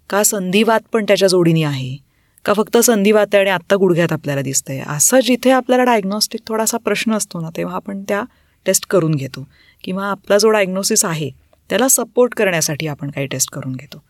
का 0.09 0.23
संधिवात 0.23 0.79
पण 0.93 1.03
त्याच्या 1.03 1.27
जोडीने 1.27 1.63
आहे? 1.63 1.97
का 2.45 2.53
फक्त 2.53 2.77
संधिवात 2.77 3.27
आहे 3.33 3.41
आणि 3.41 3.49
आत्ता 3.49 3.75
गुडघ्यात 3.75 4.11
आपल्याला 4.11 4.41
दिसतंय? 4.41 4.83
असं 4.87 5.19
जिथे 5.19 5.51
आपल्याला 5.51 5.83
डायग्नॉस्टिक 5.83 6.41
थोडासा 6.47 6.77
प्रश्न 6.77 7.13
असतो 7.13 7.39
ना 7.39 7.49
तेव्हा 7.57 7.75
आपण 7.75 8.03
त्या 8.07 8.23
टेस्ट 8.65 8.87
करून 8.87 9.15
घेतो. 9.15 9.47
किंवा 9.83 10.05
आपला 10.05 10.37
जो 10.37 10.49
डायग्नोसिस 10.49 11.05
आहे 11.05 11.31
त्याला 11.69 11.87
सपोर्ट 11.87 12.33
करण्यासाठी 12.33 12.87
आपण 12.87 13.11
काही 13.11 13.27
टेस्ट 13.27 13.51
करून 13.51 13.75
घेतो. 13.75 14.03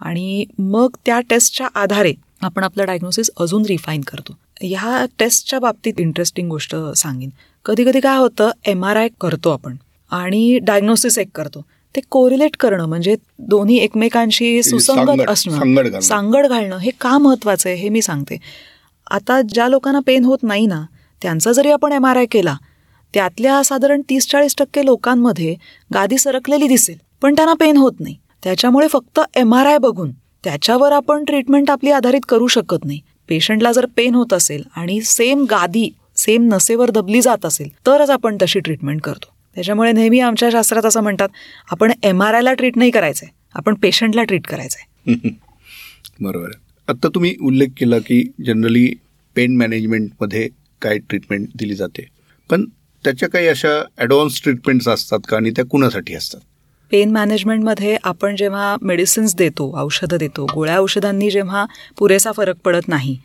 आणि 0.00 0.44
मग 0.58 0.88
त्या 1.06 1.20
टेस्टच्या 1.20 1.68
आधारे 1.74 2.14
आपण 2.40 2.64
आपलं 2.64 2.86
डायग्नोसिस 2.86 3.30
अजून 3.40 3.62
रिफाईन 3.68 4.00
करतो. 4.00 4.38
ह्या 4.62 5.04
टेस्टच्या 5.18 5.58
बाबतीत 5.58 6.00
इंटरेस्टिंग 6.00 6.48
गोष्ट 6.48 6.74
सांगेन. 6.96 7.30
कधी 7.66 7.84
कधी 7.84 8.00
काय 8.00 8.18
होतं 8.18 8.50
एम 8.66 8.84
आर 8.84 8.96
आय 8.96 9.08
करतो 9.20 9.50
आपण 9.50 9.76
आणि 10.12 10.58
डायग्नोसिस 10.62 11.18
एक 11.18 11.28
करतो. 11.34 11.60
ते 11.94 12.00
कोरिलेट 12.10 12.56
करणं 12.60 12.86
म्हणजे 12.88 13.14
दोन्ही 13.40 13.76
एकमेकांशी 13.78 14.62
सुसंगत 14.62 15.28
असणं 15.28 15.58
सांगड 15.58 15.78
घालणं. 15.78 16.00
सांगड 16.00 16.46
घालणं 16.46 16.76
हे 16.78 16.90
का 17.00 17.16
महत्वाचं 17.18 17.68
आहे 17.68 17.78
हे 17.78 17.88
मी 17.88 18.02
सांगते. 18.02 18.38
आता 19.10 19.40
ज्या 19.48 19.68
लोकांना 19.68 20.00
पेन 20.06 20.24
होत 20.24 20.38
नाही 20.42 20.66
ना 20.66 20.82
त्यांचा 21.22 21.52
जरी 21.52 21.70
आपण 21.70 21.92
एम 21.92 22.06
आर 22.06 22.16
आय 22.16 22.26
केला 22.30 22.56
त्यातल्या 23.14 23.62
साधारण 23.64 24.00
तीस 24.10 24.26
चाळीस 24.30 24.54
टक्के 24.58 24.84
लोकांमध्ये 24.84 25.54
गादी 25.94 26.18
सरकलेली 26.18 26.68
दिसेल 26.68 26.96
पण 27.22 27.34
त्यांना 27.34 27.54
पेन 27.60 27.76
होत 27.76 28.00
नाही. 28.00 28.16
त्याच्यामुळे 28.44 28.88
फक्त 28.88 29.20
एम 29.36 29.54
आर 29.54 29.66
आय 29.66 29.78
बघून 29.78 30.10
त्याच्यावर 30.44 30.92
आपण 30.92 31.24
ट्रीटमेंट 31.24 31.70
आपली 31.70 31.90
आधारित 31.90 32.20
करू 32.28 32.46
शकत 32.46 32.84
नाही. 32.84 33.00
पेशंटला 33.28 33.72
जर 33.72 33.86
पेन 33.96 34.14
होत 34.14 34.32
असेल 34.32 34.62
आणि 34.76 35.00
सेम 35.02 35.44
गादी 35.50 35.90
सेम 36.16 36.48
नसेवर 36.54 36.90
दबली 36.90 37.20
जात 37.22 37.44
असेल 37.46 37.68
तरच 37.86 38.10
आपण 38.10 38.36
तशी 38.42 38.60
ट्रीटमेंट 38.60 39.00
करतो. 39.00 39.32
त्याच्यामुळे 39.54 39.92
नेहमी 39.92 40.20
आमच्या 40.20 40.50
शास्त्रात 40.50 40.84
असं 40.84 41.00
म्हणतात 41.00 41.28
आपण 41.70 41.92
एम 42.02 42.22
आर 42.22 42.34
आयला 42.34 42.52
ट्रीट 42.52 42.76
नाही 42.76 42.90
करायचंय 42.90 43.28
आपण 43.54 43.74
पेशंटला 43.74 44.22
ट्रीट 44.22 44.46
करायचंय. 44.46 45.14
बरोबर 46.20 46.50
आत्ता 46.88 47.08
तुम्ही 47.08 47.34
उल्लेख 47.40 47.68
केला 47.76 47.98
की 47.98 48.22
जनरली 48.46 48.94
पेन 49.36 49.56
मॅनेजमेंटमध्ये 49.56 50.48
काय 50.82 50.98
ट्रीटमेंट 50.98 51.48
दिली 51.54 51.74
जाते. 51.74 52.06
पण 52.50 52.64
त्याच्या 53.04 53.28
काही 53.28 53.46
अशा 53.46 53.68
ॲडव्हान्स 53.98 54.42
ट्रीटमेंट्स 54.42 54.88
असतात 54.88 55.18
का? 55.28 55.36
आणि 55.36 55.50
त्या 55.50 55.64
कुणासाठी 55.64 56.14
असतात? 56.14 56.40
पेन 56.92 57.10
मॅनेजमेंटमध्ये 57.12 57.96
आपण 58.04 58.36
जेव्हा 58.36 58.76
मेडिसिन्स 58.82 59.34
देतो 59.34 59.70
औषधं 59.80 60.16
देतो 60.16 60.44
गोळ्या 60.44 60.76
औषधांनी 60.78 61.30
जेव्हा 61.30 61.64
पुरेसा 61.98 62.32
फरक 62.32 62.56
पडत 62.64 62.88
नाही 62.88 63.16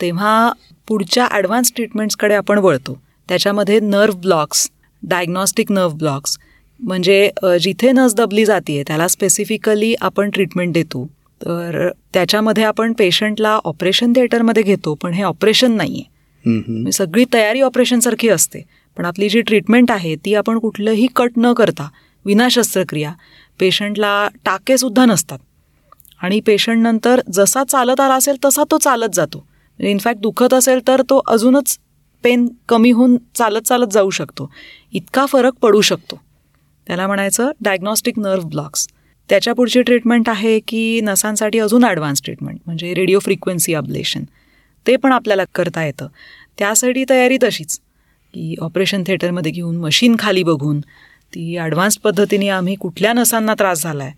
तेव्हा 0.00 0.52
पुढच्या 0.88 1.26
ॲडव्हान्स 1.30 1.72
ट्रीटमेंट्सकडे 1.76 2.34
आपण 2.34 2.58
वळतो. 2.58 2.98
त्याच्यामध्ये 3.28 3.78
nerve 3.80 4.16
blocks 4.16 4.68
diagnostic 5.02 5.72
nerve 5.72 5.94
blocks 5.94 6.38
म्हणजे 6.80 7.30
जिथे 7.60 7.92
नस 7.92 8.14
दबली 8.14 8.44
जाते 8.44 8.82
त्याला 8.86 9.08
स्पेसिफिकली 9.08 9.94
आपण 10.00 10.30
ट्रीटमेंट 10.30 10.72
देतो. 10.74 11.04
तर 11.40 11.88
त्याच्यामध्ये 12.14 12.64
आपण 12.64 12.92
पेशंटला 12.92 13.58
ऑपरेशन 13.64 14.12
थिएटरमध्ये 14.12 14.62
घेतो 14.62 14.94
पण 14.94 15.12
हे 15.12 15.22
ऑपरेशन 15.22 15.72
नाही 15.72 16.02
आहे 16.02 16.90
सगळी 16.92 17.24
तयारी 17.32 17.60
ऑपरेशनसारखी 17.60 18.28
असते 18.28 18.62
पण 18.96 19.04
आपली 19.04 19.28
जी 19.28 19.40
ट्रीटमेंट 19.40 19.90
आहे 19.90 20.14
ती 20.24 20.34
आपण 20.34 20.58
कुठलंही 20.58 21.06
कट 21.16 21.32
न 21.36 21.52
करता 21.52 21.88
विना 22.26 22.48
शस्त्रक्रिया 22.48 23.12
पेशंटला 23.60 24.28
टाकेसुद्धा 24.44 25.04
नसतात. 25.04 25.38
आणि 26.22 26.40
पेशंट 26.40 26.82
नंतर 26.82 27.20
जसा 27.32 27.64
चालत 27.64 28.00
आला 28.00 28.14
असेल 28.14 28.36
तसा 28.44 28.64
तो 28.70 28.78
चालत 28.78 29.14
जातो. 29.14 29.38
म्हणजे 29.38 29.90
इनफॅक्ट 29.90 30.20
दुखत 30.20 30.54
असेल 30.54 30.80
तर 30.88 31.02
तो 31.02 31.22
अजूनच 31.28 31.78
पेन 32.24 32.48
कमी 32.68 32.90
होऊन 32.90 33.16
चालत 33.34 33.60
चालत 33.60 33.86
जाऊ 33.92 34.10
शकतो. 34.10 34.50
इतका 34.92 35.26
फरक 35.26 35.52
पडू 35.52 35.80
शकतो. 35.80 36.20
त्याला 36.86 37.06
म्हणायचं 37.06 37.50
डायग्नॉस्टिक 37.60 38.18
नर्व्ह 38.18 38.48
ब्लॉक्स 38.48 38.88
त्याच्या 39.28 39.54
पुढची 39.54 39.82
ट्रीटमेंट 39.82 40.28
आहे 40.28 40.60
की 40.60 41.00
नसांसाठी 41.00 41.58
अजून 41.58 41.84
ॲडव्हान्स 41.84 42.22
ट्रीटमेंट 42.22 42.58
म्हणजे 42.66 42.94
रेडिओ 42.94 43.18
फ्रिक्वेन्सी 43.18 43.74
अब्लेशन 43.74 44.24
ते 44.86 44.96
पण 44.96 45.12
आपल्याला 45.12 45.44
करता 45.54 45.84
येतं. 45.84 46.06
त्यासाठी 46.58 47.04
तयारी 47.10 47.38
तशीच. 47.42 47.80
की 48.34 48.54
ऑपरेशन 48.60 49.02
थिएटरमध्ये 49.06 49.52
घेऊन 49.52 49.76
मशीन 49.76 50.16
खाली 50.18 50.42
बघून 50.42 50.80
ती 51.32 51.56
ॲडव्हान्स 51.56 51.96
पद्धतीने 51.98 52.48
आम्ही 52.48 52.74
कुठल्या 52.80 53.12
नसांना 53.12 53.54
त्रास 53.58 53.82
झाला 53.82 54.04
आहे 54.04 54.12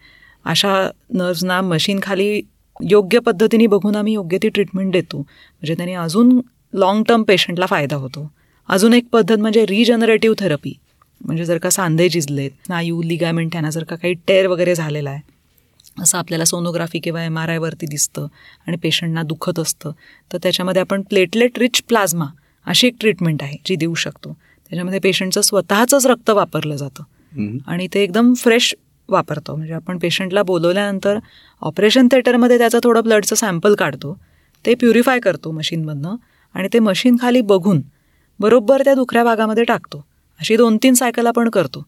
अशा 0.44 0.88
नर्व्सना 1.14 1.60
मशीनखाली 1.60 2.40
योग्य 2.80 3.18
पद्धतीने 3.18 3.66
बघून 3.66 3.96
आम्ही 3.96 4.12
योग्य 4.14 4.38
ती 4.42 4.48
ट्रीटमेंट 4.48 4.92
देतो. 4.92 5.18
म्हणजे 5.18 5.74
त्याने 5.74 5.94
अजून 5.94 6.40
लाँग 6.72 7.02
टर्म 7.08 7.22
पेशंटला 7.22 7.66
फायदा 7.66 7.96
होतो. 7.96 8.30
अजून 8.68 8.94
एक 8.94 9.08
पद्धत 9.12 9.38
म्हणजे 9.38 9.64
रिजनरेटिव्ह 9.66 10.36
थेरपी 10.38 10.72
म्हणजे 11.20 11.44
जर 11.44 11.58
का 11.58 11.70
सांधे 11.70 12.08
झिजलेत 12.08 12.50
स्नायू 12.66 13.02
लिगामेंट 13.02 13.52
त्यांना 13.52 13.70
जर 13.70 13.84
का 13.84 13.96
काही 13.96 14.14
टेर 14.26 14.46
वगैरे 14.46 14.74
झालेला 14.74 15.10
आहे 15.10 15.20
असं 16.02 16.18
आपल्याला 16.18 16.44
सोनोग्राफी 16.44 16.98
किंवा 16.98 17.24
एम 17.24 17.38
आर 17.38 17.48
आयवरती 17.48 17.86
दिसतं 17.86 18.26
आणि 18.66 18.76
पेशंटना 18.76 19.22
दुखत 19.22 19.58
असतं 19.58 19.92
तर 20.30 20.38
त्याच्यामध्ये 20.42 20.80
आपण 20.80 21.02
प्लेटलेट 21.02 21.58
रिच 21.58 21.82
प्लाझ्मा 21.88 22.26
अशी 22.66 22.86
एक 22.86 22.94
ट्रीटमेंट 23.00 23.42
आहे 23.42 23.56
जी 23.66 23.76
देऊ 23.76 23.94
शकतो. 23.94 24.36
त्याच्यामध्ये 24.70 24.98
पेशंटचं 25.00 25.40
स्वतःचंच 25.40 26.06
रक्त 26.06 26.30
वापरलं 26.30 26.76
जातं. 26.76 27.02
आणि 27.66 27.86
ते 27.94 28.02
एकदम 28.02 28.32
फ्रेश 28.34 28.74
वापरतो. 29.08 29.54
म्हणजे 29.56 29.74
आपण 29.74 29.98
पेशंटला 29.98 30.42
बोलवल्यानंतर 30.42 31.18
ऑपरेशन 31.62 32.08
थिएटरमध्ये 32.12 32.58
त्याचं 32.58 32.78
थोडं 32.82 33.02
ब्लडचं 33.02 33.36
सॅम्पल 33.36 33.74
काढतो. 33.74 34.16
ते 34.64 34.74
प्युरिफाय 34.74 35.20
करतो 35.20 35.50
मशीनमधनं 35.50 36.16
आणि 36.54 36.68
ते 36.72 36.78
मशीन 36.78 37.16
खाली 37.20 37.40
बघून 37.40 37.80
बरोबर 38.40 38.82
त्या 38.84 38.94
दुखऱ्या 38.94 39.24
भागामध्ये 39.24 39.64
टाकतो. 39.64 40.04
अशी 40.40 40.56
दोन 40.56 40.76
तीन 40.82 40.94
सायकल 40.94 41.26
आपण 41.26 41.48
करतो. 41.50 41.84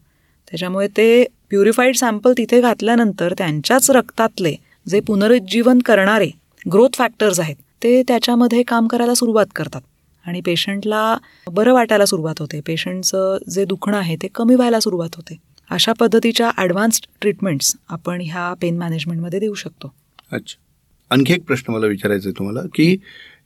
त्याच्यामुळे 0.47 0.87
ते 0.87 1.23
प्युरिफाईड 1.49 1.95
सॅम्पल 1.95 2.33
तिथे 2.37 2.59
घातल्यानंतर 2.61 3.33
त्यांच्याच 3.37 3.89
रक्तातले 3.91 4.55
जे 4.89 4.99
पुनरुज्जीवन 4.99 5.79
करणारे 5.79 6.29
ग्रोथ 6.73 6.95
फॅक्टर्स 6.95 7.39
आहेत 7.39 7.55
ते 7.83 8.01
त्याच्यामध्ये 8.07 8.63
काम 8.63 8.87
करायला 8.87 9.13
सुरुवात 9.13 9.45
करतात. 9.55 9.81
आणि 10.25 10.41
पेशंटला 10.41 11.17
बरं 11.47 11.73
वाटायला 11.73 12.05
सुरुवात 12.05 12.39
होते. 12.39 12.59
पेशंटचं 12.67 13.37
जे 13.49 13.65
दुखणं 13.65 13.97
आहे 13.97 14.15
ते 14.15 14.27
कमी 14.35 14.55
व्हायला 14.55 14.79
सुरुवात 14.79 15.15
होते. 15.15 15.37
अशा 15.69 15.93
पद्धतीच्या 15.93 16.49
ॲडव्हान्स्ड 16.57 17.05
ट्रीटमेंट्स 17.21 17.75
आपण 17.89 18.21
ह्या 18.21 18.53
पेन 18.61 18.77
मॅनेजमेंटमध्ये 18.77 19.39
देऊ 19.39 19.53
शकतो. 19.53 19.93
अच्छा. 20.31 20.57
आणखी 21.11 21.33
एक 21.33 21.43
प्रश्न 21.43 21.73
मला 21.73 21.87
विचारायचा 21.87 22.29
आहे 22.29 22.37
तुम्हाला 22.39 22.61
की 22.75 22.95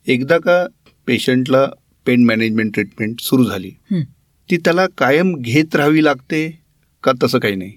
एकदा 0.06 0.38
का 0.38 0.66
पेशंटला 1.08 1.66
पेन 2.06 2.24
मॅनेजमेंट 2.24 2.72
ट्रीटमेंट 2.74 3.20
सुरू 3.20 3.44
झाली. 3.44 3.70
ती 4.48 4.56
त्याला 4.56 4.86
कायम 4.98 5.34
घेत 5.36 5.76
राहावी 5.76 6.04
लागते 6.04 6.46
का 7.04 7.12
तसं 7.22 7.38
काही 7.38 7.56
नाही? 7.56 7.72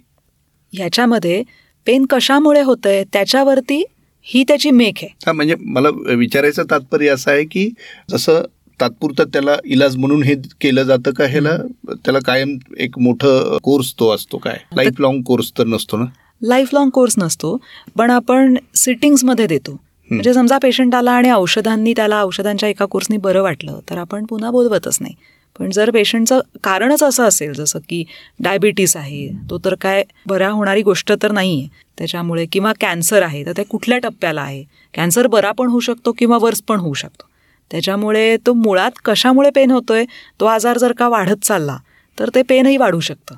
ह्याच्यामध्ये 0.74 1.42
पेन 1.88 2.06
कशामुळे 2.10 2.62
होतंय 2.62 3.04
त्याच्यावरती 3.14 3.84
ही 4.26 4.44
त्याची 4.48 4.72
मेख 4.72 5.04
आहे. 5.04 5.32
म्हणजे 5.32 5.56
मला 5.60 5.90
विचारायचं 6.16 6.64
तात्पर्य 6.70 7.10
असं 7.10 7.32
आहे 7.32 7.44
की 7.44 7.70
जसं 8.12 8.42
तात्पुरतं 8.82 9.24
त्याला 9.34 9.56
इलाज 9.66 9.96
म्हणून 9.98 10.24
हे 10.24 10.36
केलं 10.62 10.84
जातं 10.84 11.12
का? 11.12 11.26
ह्याला 11.26 11.56
त्याला 11.96 12.20
कायम 12.26 12.58
एक 12.78 13.00
मोठं 13.00 13.58
कोर्स 13.64 13.94
तो 14.00 14.10
असतो 14.16 14.38
काय? 14.38 14.58
लाईफ 14.76 15.00
लॉंग 15.02 15.22
कोर्स 15.24 15.52
तर 15.58 15.68
नसतो 15.68 15.98
ना? 15.98 16.06
लाईफ 16.42 16.74
लॉंग 16.74 16.90
कोर्स 16.90 17.14
नसतो 17.18 17.58
पण 17.98 18.12
आपण 18.12 18.56
सिटिंग्समध्ये 18.76 19.48
देतो. 19.48 19.78
म्हणजे 20.10 20.34
समजा 20.34 20.58
पेशंट 20.58 20.96
आला 20.96 21.12
आणि 21.12 21.32
औषधांनी 21.32 21.94
त्याला 21.96 22.22
औषधांच्या 22.24 22.70
एका 22.70 22.86
कोर्सनी 22.86 23.18
बरं 23.18 23.42
वाटलं 23.42 23.80
तर 23.90 23.98
आपण 23.98 24.26
पुन्हा 24.26 24.52
बोलवतच 24.52 24.98
नाही. 25.02 25.14
पण 25.60 25.70
जर 25.72 25.90
पेशंटचं 25.92 26.40
कारणच 26.64 27.04
असं 27.04 27.24
असेल 27.24 27.54
जसं 27.54 27.80
की 27.90 28.04
डायबिटीस 28.40 28.96
आहे 28.98 29.28
तो 29.50 29.58
तर 29.66 29.76
काय 29.82 30.04
बऱ्या 30.28 30.50
होणारी 30.50 30.82
गोष्ट 30.82 31.12
तर 31.24 31.32
नाही 31.32 31.60
आहे 31.60 31.68
त्याच्यामुळे 31.98 32.46
किंवा 32.46 32.72
कॅन्सर 32.82 33.24
आहे 33.24 33.46
तर 33.46 33.52
ते 33.58 33.64
कुठल्या 33.64 33.98
टप्प्याला 33.98 34.42
आहे? 34.42 34.64
कॅन्सर 34.94 35.28
बरा 35.28 35.52
पण 35.52 35.68
होऊ 35.68 35.80
शकतो 35.80 36.12
किंवा 36.12 36.38
वर्स 36.42 36.62
पण 36.62 36.80
होऊ 36.80 36.94
शकतो. 36.94 37.26
त्याच्यामुळे 37.72 38.38
तो 38.46 38.54
मुळात 38.54 38.92
कशामुळे 39.06 39.50
पेन 39.50 39.72
होतोय? 39.72 40.06
तो 40.40 40.46
आजार 40.46 40.78
जर 40.78 40.92
का 40.92 41.08
वाढत 41.08 41.44
चालला 41.44 41.78
तर 42.18 42.30
ते 42.36 42.42
पेनही 42.42 42.78
वाढू 42.78 43.00
शकतं. 43.00 43.36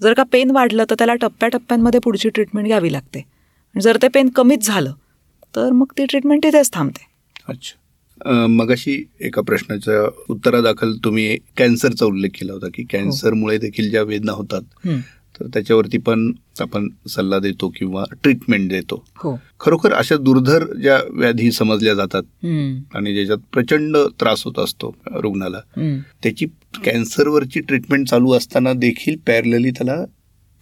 जर 0.00 0.14
का 0.14 0.22
पेन 0.22 0.50
वाढलं 0.50 0.84
तर 0.90 0.94
त्याला 0.98 1.14
टप्प्याटप्प्यांमध्ये 1.14 2.00
पुढची 2.00 2.28
ट्रीटमेंट 2.28 2.66
घ्यावी 2.66 2.92
लागते. 2.92 3.24
जर 3.74 3.96
ते 4.02 4.08
पेन 4.08 4.28
कमीच 4.28 4.66
झालं 4.66 4.92
तर 5.56 5.70
मग 5.70 5.92
ती 5.98 6.04
ट्रीटमेंट 6.04 6.42
तिथेच 6.42 6.72
थांबते. 6.72 7.06
अच्छा. 7.48 7.76
मगाशी 8.46 8.94
एका 9.20 9.42
प्रश्नाच्या 9.42 10.24
उत्तरादाखल 10.28 10.92
तुम्ही 11.04 11.38
कॅन्सरचा 11.56 12.06
उल्लेख 12.06 12.30
केला 12.34 12.52
होता 12.52 12.66
की 12.74 12.82
कॅन्सरमुळे 12.90 13.56
देखील 13.58 13.90
ज्या 13.90 14.02
वेदना 14.02 14.32
होतात 14.32 14.88
तर 15.40 15.46
त्याच्यावरती 15.46 15.98
पण 15.98 16.32
आपण 16.60 16.88
सल्ला 17.08 17.38
देतो 17.38 17.68
किंवा 17.68 18.04
ट्रीटमेंट 18.22 18.68
देतो. 18.70 19.04
हो. 19.16 19.36
खरोखर 19.60 19.92
अशा 19.92 20.16
दुर्धर 20.16 20.64
ज्या 20.76 20.98
व्याधी 21.10 21.50
समजल्या 21.52 21.94
जातात 21.94 22.22
आणि 22.94 23.14
ज्याच्यात 23.14 23.38
प्रचंड 23.52 23.96
त्रास 24.20 24.42
होत 24.44 24.58
असतो 24.58 24.94
रुग्णाला 25.14 25.60
त्याची 26.22 26.46
कॅन्सरवरची 26.84 27.60
ट्रीटमेंट 27.60 28.08
चालू 28.08 28.32
असताना 28.32 28.72
देखील 28.72 29.16
पॅरलली 29.26 29.70
त्याला 29.70 29.96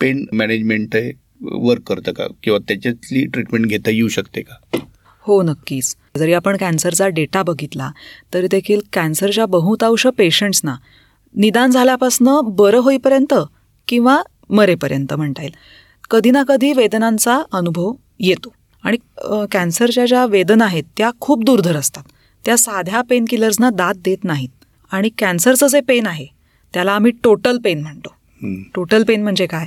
पेन 0.01 0.25
मॅनेजमेंट 0.33 0.97
आहे 0.97 1.13
वर्क 1.43 1.83
करतं 1.83 2.13
का? 2.13 2.27
किंवा 2.43 2.59
त्याच्यातली 2.59 3.27
ट्रीटमेंट 3.27 3.67
घेता 3.67 3.91
येऊ 3.91 4.09
शकते 4.09 4.43
का? 4.43 4.79
हो 5.21 5.43
नक्कीच. 5.43 5.95
जरी 6.17 6.33
आपण 6.33 6.57
कॅन्सरचा 6.57 7.09
डेटा 7.09 7.43
बघितला 7.43 7.91
तरी 8.35 8.47
देखील 8.51 8.81
कॅन्सरच्या 8.93 9.47
बहुतांश 9.47 10.07
पेशंट्सना 10.19 10.75
निदान 11.35 11.71
झाल्यापासनं 11.71 12.41
बरं 12.45 12.79
होईपर्यंत 12.79 13.35
किंवा 13.89 14.23
मरेपर्यंत 14.51 15.15
म्हणता 15.15 15.43
येईल. 15.43 15.55
कधी 16.11 16.31
ना 16.31 16.43
कधी 16.49 16.73
वेदनांचा 16.73 17.43
अनुभव 17.53 17.93
येतो. 18.21 18.53
आणि 18.85 18.97
कॅन्सरच्या 19.53 20.07
ज्या 20.07 20.25
वेदना 20.27 20.65
आहेत 20.65 20.85
त्या 20.97 21.11
खूप 21.21 21.45
दुर्धर 21.45 21.77
असतात. 21.77 22.03
त्या 22.45 22.57
साध्या 22.59 23.03
पेन 23.03 23.25
किलर्सना 23.31 23.71
दात 23.71 23.95
देत 23.95 24.25
नाहीत. 24.25 24.49
आणि 24.93 25.09
कॅन्सरचं 25.19 25.67
जे 25.67 25.81
पेन 25.81 26.07
आहे 26.07 26.27
त्याला 26.75 26.93
आम्ही 26.93 27.13
टोटल 27.25 27.59
पेन 27.59 27.83
म्हणतो. 27.83 28.15
टोटल 28.75 29.05
पेन 29.05 29.23
म्हणजे 29.23 29.47
काय? 29.47 29.67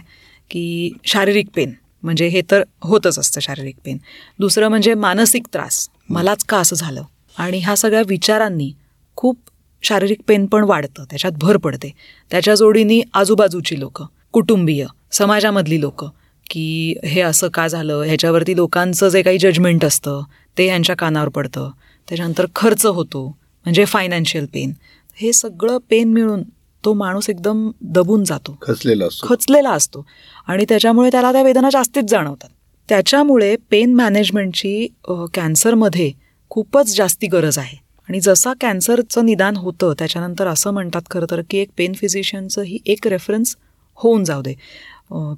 की 0.49 0.91
शारीरिक 1.05 1.47
पेन 1.55 1.73
म्हणजे 2.03 2.27
हे 2.27 2.41
तर 2.51 2.63
होतच 2.83 3.19
असतं 3.19 3.39
शारीरिक 3.39 3.75
पेन 3.85 3.97
दुसरं 4.39 4.67
म्हणजे 4.67 4.93
मानसिक 4.93 5.47
त्रास. 5.53 5.87
मलाच 6.09 6.43
का 6.43 6.57
असं 6.57 6.75
झालं? 6.75 7.03
आणि 7.37 7.59
ह्या 7.59 7.75
सगळ्या 7.75 8.01
विचारांनी 8.07 8.71
खूप 9.15 9.37
शारीरिक 9.83 10.19
पेन 10.27 10.45
पण 10.45 10.63
वाढतं. 10.63 11.03
त्याच्यात 11.03 11.33
भर 11.33 11.57
पडते. 11.57 11.91
त्याच्या 12.31 12.55
जोडीनी 12.55 13.01
आजूबाजूची 13.13 13.79
लोकं. 13.79 14.05
कुटुंबीय 14.33 14.85
समाजामधली 15.11 15.79
लोकं 15.81 16.09
की 16.49 16.95
हे 17.05 17.21
असं 17.21 17.47
का 17.53 17.67
झालं? 17.67 18.01
ह्याच्यावरती 18.01 18.55
लोकांचं 18.55 19.09
जे 19.09 19.21
काही 19.21 19.37
जजमेंट 19.37 19.85
असतं 19.85 20.21
ते 20.57 20.67
ह्यांच्या 20.67 20.95
कानावर 20.95 21.29
पडतं. 21.29 21.69
त्याच्यानंतर 22.07 22.45
खर्च 22.55 22.85
होतो 22.85 23.25
म्हणजे 23.27 23.85
फायनान्शियल 23.85 24.45
पेन 24.53 24.73
हे 25.15 25.33
सगळं 25.33 25.77
पेन 25.89 26.13
मिळून 26.13 26.41
तो 26.83 26.93
माणूस 26.93 27.29
एकदम 27.29 27.69
दबून 27.81 28.23
जातो. 28.23 28.57
खचलेला 28.61 29.05
असतो. 29.05 29.27
खचलेला 29.27 29.71
असतो. 29.71 30.05
आणि 30.47 30.65
त्याच्यामुळे 30.69 31.09
त्याला 31.11 31.31
त्या 31.31 31.41
वेदना 31.43 31.69
जास्तीच 31.73 32.09
जाणवतात. 32.09 32.49
त्याच्यामुळे 32.89 33.55
पेन 33.69 33.93
मॅनेजमेंटची 33.93 34.87
कॅन्सरमध्ये 35.33 36.11
खूपच 36.49 36.95
जास्ती 36.97 37.27
गरज 37.27 37.57
आहे. 37.57 37.77
आणि 38.09 38.19
जसा 38.19 38.53
कॅन्सरचं 38.61 39.25
निदान 39.25 39.55
होतं 39.55 39.93
त्याच्यानंतर 39.99 40.47
असं 40.47 40.71
म्हणतात 40.71 41.01
खरं 41.11 41.25
तर 41.31 41.41
की 41.49 41.57
एक 41.57 41.69
पेन 41.77 41.93
फिजिशियनचं 41.93 42.61
ही 42.61 42.77
एक 42.85 43.07
रेफरन्स 43.07 43.55
होऊन 44.01 44.23
जाऊ 44.23 44.41
दे. 44.41 44.53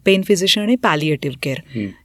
पेन 0.05 0.21
फिजिशियन 0.21 0.65
आणि 0.65 0.75
पॅलिएटिव्ह 0.75 1.35
केअर 1.43 1.59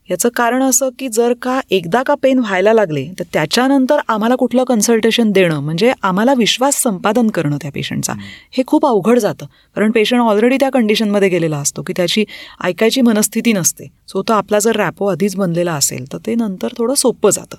याचं 0.09 0.29
कारण 0.35 0.63
असं 0.63 0.89
की 0.99 1.07
जर 1.13 1.33
का 1.41 1.59
एकदा 1.71 2.01
का 2.03 2.13
पेन 2.21 2.39
व्हायला 2.39 2.73
लागले 2.73 3.05
तर 3.19 3.23
त्याच्यानंतर 3.33 3.99
आम्हाला 4.07 4.35
कुठलं 4.35 4.63
कन्सल्टेशन 4.63 5.31
देणं 5.31 5.59
म्हणजे 5.59 5.91
आम्हाला 6.01 6.33
विश्वास 6.37 6.81
संपादन 6.83 7.27
करणं 7.29 7.57
त्या 7.61 7.71
पेशंटचा 7.71 8.13
हे 8.57 8.63
खूप 8.67 8.85
अवघड 8.85 9.19
जातं. 9.19 9.45
कारण 9.75 9.91
पेशंट 9.91 10.21
ऑलरेडी 10.21 10.57
त्या 10.59 10.69
कंडिशनमध्ये 10.69 11.29
गेलेला 11.29 11.57
असतो 11.57 11.81
की 11.81 11.93
त्याची 11.97 12.25
ऐकायची 12.63 13.01
मनस्थिती 13.01 13.53
नसते. 13.53 13.87
सो 14.07 14.23
तो 14.27 14.33
आपला 14.33 14.59
जर 14.59 14.75
रॅपो 14.75 15.07
आधीच 15.07 15.35
बनलेला 15.35 15.73
असेल 15.73 16.11
तर 16.13 16.17
ते 16.25 16.35
नंतर 16.35 16.73
थोडं 16.77 16.93
सोपं 16.95 17.29
जातं. 17.29 17.57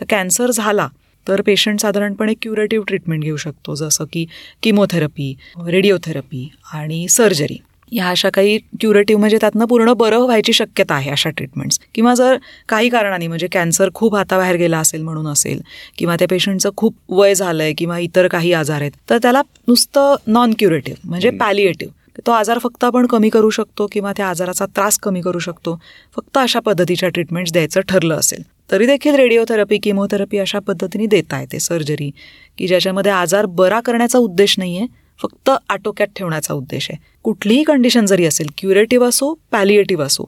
तर 0.00 0.04
कॅन्सर 0.10 0.50
झाला 0.50 0.88
तर 1.26 1.40
पेशंट 1.46 1.80
साधारणपणे 1.80 2.34
क्युरेटिव्ह 2.42 2.84
ट्रीटमेंट 2.88 3.22
घेऊ 3.22 3.36
शकतो. 3.36 3.74
जसं 3.74 4.04
की 4.12 4.26
किमोथेरपी 4.62 5.34
रेडिओथेरपी 5.68 6.48
आणि 6.72 7.06
सर्जरी 7.08 7.56
ह्या 7.92 8.08
अशा 8.08 8.30
काही 8.30 8.58
क्युरेटिव्ह 8.80 9.20
म्हणजे 9.20 9.36
त्यातनं 9.40 9.64
पूर्ण 9.64 9.92
बरं 9.92 10.18
व्हायची 10.18 10.52
शक्यता 10.52 10.94
आहे 10.94 11.10
अशा 11.10 11.30
ट्रीटमेंट्स 11.30 11.78
किंवा 11.94 12.14
जर 12.14 12.36
काही 12.68 12.88
कारणाने 12.88 13.26
म्हणजे 13.26 13.46
कॅन्सर 13.52 13.90
खूप 13.94 14.14
हाताबाहेर 14.14 14.56
गेला 14.56 14.78
असेल 14.78 15.02
म्हणून 15.02 15.26
असेल 15.26 15.60
किंवा 15.98 16.16
त्या 16.16 16.28
पेशंटचं 16.28 16.70
खूप 16.76 16.94
वय 17.08 17.34
झालं 17.34 17.62
आहे 17.62 17.72
किंवा 17.72 17.98
इतर 17.98 18.28
काही 18.28 18.52
आजार 18.52 18.80
आहेत 18.80 18.92
तर 19.10 19.18
त्याला 19.18 19.42
नुसतं 19.68 20.14
नॉन 20.26 20.52
क्युरेटिव्ह 20.58 21.08
म्हणजे 21.08 21.30
पॅलिएटिव्ह 21.30 21.92
तो 22.26 22.32
आजार 22.32 22.58
फक्त 22.58 22.84
आपण 22.84 23.06
कमी 23.06 23.28
करू 23.28 23.50
शकतो 23.50 23.86
किंवा 23.92 24.12
त्या 24.16 24.28
आजाराचा 24.28 24.66
त्रास 24.66 24.98
कमी 24.98 25.20
करू 25.20 25.38
शकतो. 25.38 25.78
फक्त 26.16 26.38
अशा 26.38 26.60
पद्धतीच्या 26.60 27.08
ट्रीटमेंट्स 27.08 27.52
द्यायचं 27.52 27.80
ठरलं 27.80 28.14
असेल 28.14 28.42
तरी 28.72 28.86
देखील 28.86 29.14
रेडिओथेरपी 29.14 29.78
किमोथेरपी 29.78 30.38
अशा 30.38 30.58
पद्धतीने 30.58 31.06
देता 31.06 31.40
येते 31.40 31.60
सर्जरी 31.60 32.10
की 32.58 32.66
ज्याच्यामध्ये 32.66 33.12
आजार 33.12 33.46
बरा 33.46 33.80
करण्याचा 33.80 34.18
उद्देश 34.18 34.54
नाही 34.58 34.78
आहे 34.78 34.86
फक्त 35.22 35.50
आटोक्यात 35.68 36.08
ठेवण्याचा 36.16 36.54
उद्देश 36.54 36.90
आहे. 36.90 37.02
कुठलीही 37.22 37.62
कंडिशन 37.62 38.06
जरी 38.06 38.24
असेल 38.24 38.46
क्युरेटिव्ह 38.58 39.08
असो 39.08 39.34
पॅलिएटिव्ह 39.50 40.04
असो 40.04 40.24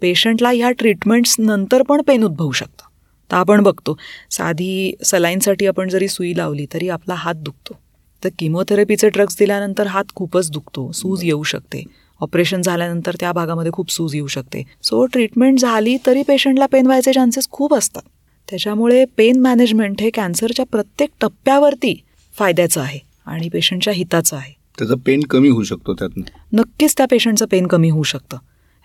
पेशंटला 0.00 0.50
ह्या 0.50 0.70
ट्रीटमेंट्स 0.70 1.36
नंतर 1.38 1.82
पण 1.82 2.02
पेन 2.02 2.24
उद्भवू 2.24 2.52
शकतं. 2.52 2.84
तर 3.32 3.36
आपण 3.36 3.62
बघतो 3.62 3.96
साधी 4.30 4.94
सलाईनसाठी 5.04 5.66
आपण 5.66 5.88
जरी 5.88 6.08
सुई 6.08 6.36
लावली 6.36 6.66
तरी 6.74 6.88
आपला 6.88 7.14
हात 7.14 7.34
दुखतो. 7.34 7.78
तर 8.24 8.28
किमोथेरपीचे 8.38 9.08
ड्रग्स 9.08 9.38
दिल्यानंतर 9.38 9.86
हात 9.86 10.04
खूपच 10.14 10.50
दुखतो 10.50 10.92
सूज 10.92 11.24
येऊ 11.24 11.42
शकते. 11.42 11.82
ऑपरेशन 12.20 12.62
झाल्यानंतर 12.62 13.16
त्या 13.20 13.32
भागामध्ये 13.32 13.72
खूप 13.72 13.90
सूज 13.90 14.14
येऊ 14.14 14.26
शकते. 14.26 14.62
सो 14.82 15.06
ट्रीटमेंट 15.06 15.58
झाली 15.58 15.96
तरी 16.06 16.22
पेशंटला 16.22 16.66
पेन 16.66 16.86
व्हायचे 16.86 17.12
चान्सेस 17.12 17.48
खूप 17.50 17.74
असतात. 17.74 18.02
त्याच्यामुळे 18.50 19.04
पेन 19.16 19.40
मॅनेजमेंट 19.40 20.00
हे 20.00 20.10
कॅन्सरच्या 20.10 20.64
प्रत्येक 20.64 21.10
टप्प्यावरती 21.20 22.04
फायद्याचं 22.38 22.80
आहे. 22.80 23.05
आणि 23.26 23.48
पेशंटच्या 23.48 23.92
हिताचं 23.92 24.36
आहे. 24.36 24.52
त्याचं 24.78 24.96
पेन 24.96 25.20
कमी 25.20 25.48
होऊ 25.48 25.62
शकतो 25.62 25.94
त्यातनं. 25.94 26.24
नक्कीच 26.52 26.94
त्या 26.96 27.06
पेशंटचं 27.06 27.46
पेन 27.46 27.66
कमी 27.66 27.90
होऊ 27.90 28.02
शकतं. 28.02 28.36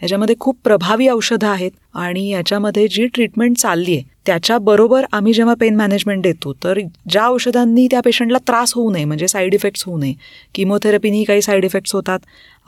ह्याच्यामध्ये 0.02 0.36
खूप 0.40 0.58
प्रभावी 0.64 1.08
औषधं 1.08 1.48
आहेत 1.48 1.72
आणि 1.94 2.28
याच्यामध्ये 2.30 2.88
जी 2.88 3.08
ट्रीटमेंट 3.08 3.58
चालली 3.58 3.96
आहे 3.96 4.04
त्याच्याबरोबर 4.26 5.06
आम्ही 5.12 5.34
जेव्हा 5.34 5.54
पेन 5.60 5.76
मॅनेजमेंट 5.76 6.24
देतो 6.24 6.54
तर 6.54 6.80
ज्या 7.10 7.28
औषधांनी 7.28 7.88
त्या 7.92 8.02
पेशंटला 8.02 8.38
त्रास 8.38 8.74
होऊ 8.74 8.92
नये 8.92 9.06
म्हणजे 9.06 9.28
साईड 9.28 9.54
इफेक्ट्स 9.54 9.84
होऊ 9.86 9.98
नये 9.98 10.14
किमोथेरपीनी 10.56 11.24
काही 11.24 11.42
साईड 11.42 11.66
इफेक्ट्स 11.66 11.96
होतात 11.96 12.20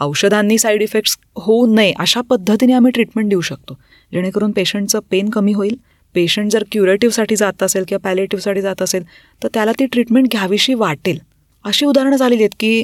औषधांनी 0.02 0.58
साईड 0.58 0.82
इफेक्ट्स 0.82 1.18
होऊ 1.36 1.66
नये 1.76 1.94
अशा 2.00 2.22
पद्धतीने 2.22 2.74
आम्ही 2.74 2.92
ट्रीटमेंट 2.92 3.30
देऊ 3.30 3.42
शकतो. 3.42 3.78
जेणेकरून 4.14 4.52
पेशंटचं 4.52 5.00
पेन 5.12 5.30
कमी 5.30 5.54
होईल. 5.54 5.76
पेशंट 6.16 6.52
जर 6.52 6.64
क्युरेटिव्हसाठी 6.72 7.36
जात 7.36 7.64
असेल 7.64 7.84
किंवा 7.88 8.10
पॅलेटिव्हसाठी 8.10 8.62
जात 8.62 8.82
असेल 8.82 9.04
तर 9.44 9.48
त्याला 9.54 9.72
ती 9.72 9.86
ट्रीटमेंट 9.86 10.28
घ्यावीशी 10.32 10.74
वाटेल. 10.74 11.20
अशी 11.64 11.86
उदाहरणं 11.86 12.16
झालेली 12.16 12.44
आहेत 12.44 12.56
की 12.60 12.84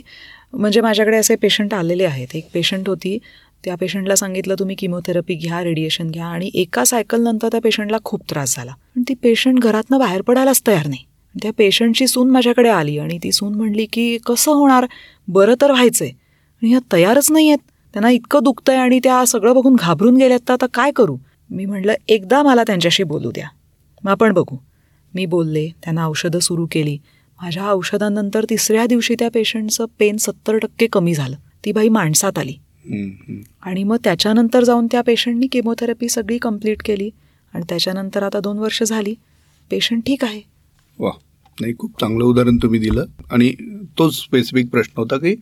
म्हणजे 0.53 0.81
माझ्याकडे 0.81 1.17
असे 1.17 1.35
पेशंट 1.35 1.73
आलेले 1.73 2.03
आहेत. 2.05 2.27
एक 2.33 2.47
पेशंट 2.53 2.89
होती 2.89 3.17
त्या 3.65 3.75
पेशंटला 3.75 4.15
सांगितलं 4.15 4.55
तुम्ही 4.59 4.75
किमोथेरपी 4.75 5.35
घ्या 5.35 5.63
रेडिएशन 5.63 6.09
घ्या. 6.11 6.25
आणि 6.25 6.51
एका 6.53 6.85
सायकलनंतर 6.85 7.47
त्या 7.47 7.61
पेशंटला 7.61 7.97
खूप 8.03 8.21
त्रास 8.29 8.55
झाला. 8.55 8.71
पण 8.95 9.03
ती 9.09 9.13
पेशंट 9.13 9.59
घरातनं 9.59 9.99
बाहेर 9.99 10.21
पडायलाच 10.21 10.61
तयार 10.67 10.87
नाही. 10.87 11.03
त्या 11.41 11.51
पेशंटची 11.57 12.07
सून 12.07 12.29
माझ्याकडे 12.29 12.69
आली 12.69 12.97
आणि 12.97 13.17
ती 13.23 13.31
सून 13.31 13.55
म्हणली 13.55 13.85
की 13.85 14.17
कसं 14.25 14.51
होणार? 14.51 14.85
बरं 15.27 15.53
तर 15.61 15.71
व्हायचंय. 15.71 16.07
आणि 16.07 16.69
ह्या 16.69 16.79
तयारच 16.93 17.31
नाही 17.31 17.47
आहेत 17.47 17.71
त्यांना 17.93 18.09
इतकं 18.09 18.43
दुखतंय 18.43 18.75
आणि 18.75 18.99
त्या 19.03 19.25
सगळं 19.25 19.53
बघून 19.53 19.75
घाबरून 19.75 20.17
गेल्यात 20.17 20.39
तर 20.47 20.53
आता 20.53 20.65
काय 20.73 20.91
करू? 20.91 21.17
मी 21.49 21.65
म्हटलं 21.65 21.93
एकदा 22.07 22.43
मला 22.43 22.63
त्यांच्याशी 22.63 23.03
बोलू 23.03 23.31
द्या. 23.31 23.47
मग 24.03 24.11
आपण 24.11 24.33
बघू. 24.33 24.57
मी 25.15 25.25
बोलले 25.25 25.67
त्यांना 25.83 26.05
औषधं 26.05 26.39
सुरू 26.39 26.67
केली. 26.71 26.97
माझ्या 27.41 27.71
औषधांनंतर 27.71 28.45
तिसऱ्या 28.49 28.85
दिवशी 28.85 29.15
त्या 29.19 29.29
पेशंटचं 29.33 29.85
पेन 29.99 30.17
सत्तर 30.17 30.57
टक्के 30.57 30.87
कमी 30.87 31.13
झालं. 31.13 31.35
ती 31.65 31.71
बाई 31.71 31.89
माणसात 31.89 32.37
आली. 32.37 32.53
आणि 33.61 33.83
मग 33.83 33.97
त्याच्यानंतर 34.03 34.63
जाऊन 34.63 34.87
त्या 34.91 35.01
पेशंटनी 35.01 35.47
केमोथेरपी 35.47 36.09
सगळी 36.09 36.37
कंप्लीट 36.37 36.81
केली 36.85 37.09
आणि 37.53 37.63
त्याच्यानंतर 37.69 38.23
आता 38.23 38.39
दोन 38.39 38.57
वर्ष 38.57 38.83
झाली. 38.83 39.13
पेशंट 39.71 40.01
ठीक 40.05 40.23
आहे. 40.23 40.41
वा 40.99 41.11
नाही 41.61 41.73
खूप 41.79 41.99
चांगलं 41.99 42.23
उदाहरण 42.25 42.57
तुम्ही 42.57 42.79
दिलं. 42.79 43.05
आणि 43.31 43.53
तोच 43.97 44.13
स्पेसिफिक 44.15 44.69
प्रश्न 44.69 44.93
होता 44.97 45.17
की 45.17 45.35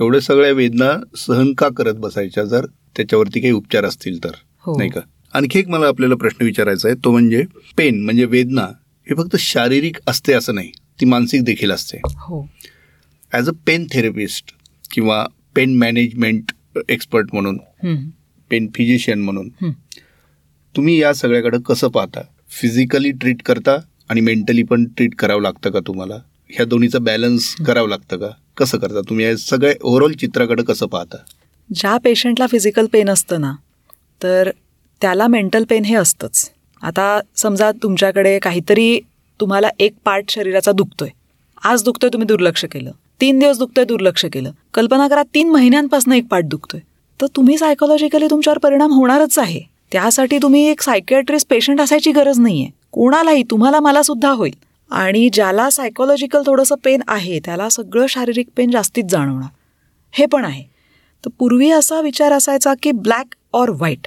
एवढ्या 0.00 0.20
सगळ्या 0.20 0.50
वेदना 0.52 0.90
सहन 1.16 1.52
का 1.52 1.68
करत 1.68 1.94
बसायच्या? 1.94 2.44
जर 2.44 2.66
त्याच्यावरती 2.96 3.40
काही 3.40 3.52
उपचार 3.52 3.84
असतील 3.84 4.24
तर 4.24 4.30
हो. 4.64 4.76
नाही 4.78 4.90
का? 4.90 5.00
आणखी 5.32 5.58
एक 5.58 5.68
मला 5.68 5.86
आपल्याला 5.86 6.14
प्रश्न 6.14 6.44
विचारायचा 6.44 6.88
आहे. 6.88 6.96
तो 7.04 7.10
म्हणजे 7.10 7.44
पेन 7.76 8.04
म्हणजे 8.04 8.24
वेदना 8.24 8.66
हे 9.06 9.14
फक्त 9.14 9.36
शारीरिक 9.36 9.96
असते 10.06 10.32
असं 10.32 10.54
नाही. 10.54 10.70
ती 11.00 11.06
मानसिक 11.06 11.44
देखील 11.44 11.72
असते. 11.72 12.00
हो. 12.06 12.46
ॲज 13.32 13.48
अ 13.48 13.52
पेन 13.66 13.86
थेरपिस्ट 13.92 14.52
किंवा 14.90 15.24
पेन 15.56 15.76
मॅनेजमेंट 15.78 16.52
एक्सपर्ट 16.88 17.28
म्हणून 17.32 17.58
पेन 18.50 18.66
फिजिशियन 18.74 19.20
म्हणून. 19.20 19.48
तुम्ही 20.74 21.00
या 21.00 21.12
सगळ्याकडे 21.14 21.58
कसं 21.66 21.88
पाहता? 21.88 22.20
फिजिकली 22.50 23.10
ट्रीट 23.10 23.42
करता 23.42 23.76
आणि 24.08 24.20
मेंटली 24.20 24.62
पण 24.62 24.84
ट्रीट 24.96 25.14
करावं 25.14 25.42
लागतं 25.42 25.70
का 25.70 25.80
तुम्हाला? 25.86 26.14
ह्या 26.50 26.64
दोन्हीचं 26.66 27.04
बॅलन्स 27.04 27.54
करावं 27.66 27.88
लागतं 27.88 28.16
का? 28.16 28.28
कसं 28.56 28.78
करता? 28.78 29.00
तुम्ही 29.00 29.24
या 29.24 29.36
सगळ्या 29.36 29.72
ओव्हरऑल 29.82 30.12
चित्राकडे 30.12 30.62
कसं 30.62 30.86
पाहता? 30.86 31.16
ज्या 31.74 31.96
पेशंटला 31.98 32.46
फिजिकल 32.46 32.86
पेन 32.92 33.10
असतं 33.10 33.40
ना 33.40 33.52
तर 34.22 34.50
त्याला 35.00 35.26
मेंटल 35.26 35.64
पेन 35.64 35.84
हे 35.84 35.94
असतंच. 35.94 36.50
आता 36.82 37.20
समजा 37.36 37.70
तुमच्याकडे 37.82 38.38
काहीतरी 38.38 38.98
तुम्हाला 39.40 39.68
एक 39.78 39.92
पार्ट 40.04 40.30
शरीराचा 40.30 40.72
दुखतोय. 40.72 41.08
आज 41.64 41.84
दुखतोय 41.84 42.10
तुम्ही 42.12 42.26
दुर्लक्ष 42.26 42.64
केलं. 42.64 42.90
तीन 43.20 43.38
दिवस 43.38 43.58
दुखतोय 43.58 43.84
दुर्लक्ष 43.84 44.26
केलं. 44.32 44.50
कल्पना 44.74 45.08
करा 45.08 45.22
तीन 45.22 45.48
महिन्यांपासून 45.48 46.12
एक 46.12 46.26
पार्ट 46.26 46.44
दुखतोय. 46.44 46.80
तर 47.20 47.26
तुम्ही 47.26 47.58
सायकोलॉजिकली 47.58 48.26
तुमच्यावर 48.30 48.58
परिणाम 48.58 48.92
होणारच 48.92 49.38
आहे. 49.38 49.60
त्यासाठी 49.92 50.38
तुम्ही 50.42 50.68
एक 50.68 50.80
सायकियाट्रिस्ट 50.80 51.48
पेशंट 51.50 51.80
असायची 51.80 52.12
गरज 52.12 52.38
नाहीये. 52.38 52.66
कोणालाही 52.92 53.42
तुम्हाला 53.42 53.80
मला 53.80 54.02
सुद्धा 54.02 54.30
होईल. 54.30 54.52
आणि 54.90 55.28
ज्याला 55.32 55.70
सायकोलॉजिकल 55.70 56.42
थोडंसं 56.46 56.74
पेन 56.84 57.00
आहे 57.08 57.40
त्याला 57.44 57.68
सगळं 57.68 58.06
शारीरिक 58.06 58.48
पेन 58.56 58.70
जास्तीच 58.70 59.04
जाणवणार. 59.04 59.48
हे 60.12 60.26
पण 60.26 60.44
आहे. 60.44 60.64
तर 61.24 61.30
पूर्वी 61.38 61.70
असा 61.70 62.00
विचार 62.00 62.32
असायचा 62.32 62.74
की 62.82 62.92
ब्लॅक 62.92 63.34
ऑर 63.52 63.70
व्हाईट 63.70 64.06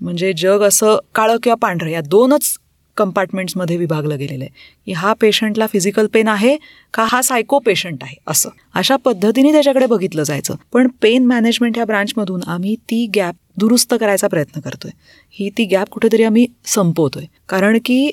म्हणजे 0.00 0.32
जग 0.32 0.62
असं 0.62 0.98
काळं 1.14 1.36
किंवा 1.42 1.54
पांढरं 1.54 1.88
या 1.88 2.00
दोनच 2.00 2.58
कंपार्टमेंट्समध्ये 2.96 3.76
विभागलं 3.76 4.18
गेलेलं 4.18 4.44
आहे. 4.44 4.54
की 4.86 4.92
हा 4.92 5.12
पेशंटला 5.12 5.66
फिजिकल 5.66 6.06
पेन 6.06 6.28
आहे 6.28 6.56
का 6.94 7.04
हा 7.08 7.22
सायको 7.22 7.58
पेशंट 7.58 7.98
आहे? 8.02 8.16
असं. 8.26 8.48
अशा 8.74 8.96
पद्धतीने 8.96 9.52
त्याच्याकडे 9.52 9.86
बघितलं 9.86 10.22
जायचं. 10.22 10.54
पण 10.72 10.88
पेन 11.02 11.26
मॅनेजमेंट 11.26 11.76
ह्या 11.76 11.84
ब्रांचमधून 11.84 12.40
आम्ही 12.46 12.74
ती 12.74 13.10
गॅप 13.16 13.34
दुरुस्त 13.56 13.94
करायचा 14.00 14.28
प्रयत्न 14.28 14.60
करतोय. 14.60 14.90
ही 15.30 15.50
ती 15.58 15.64
गॅप 15.64 15.88
कुठेतरी 15.88 16.22
आम्ही 16.22 16.46
संपवतोय. 16.66 17.24
कारण 17.48 17.78
की 17.84 18.10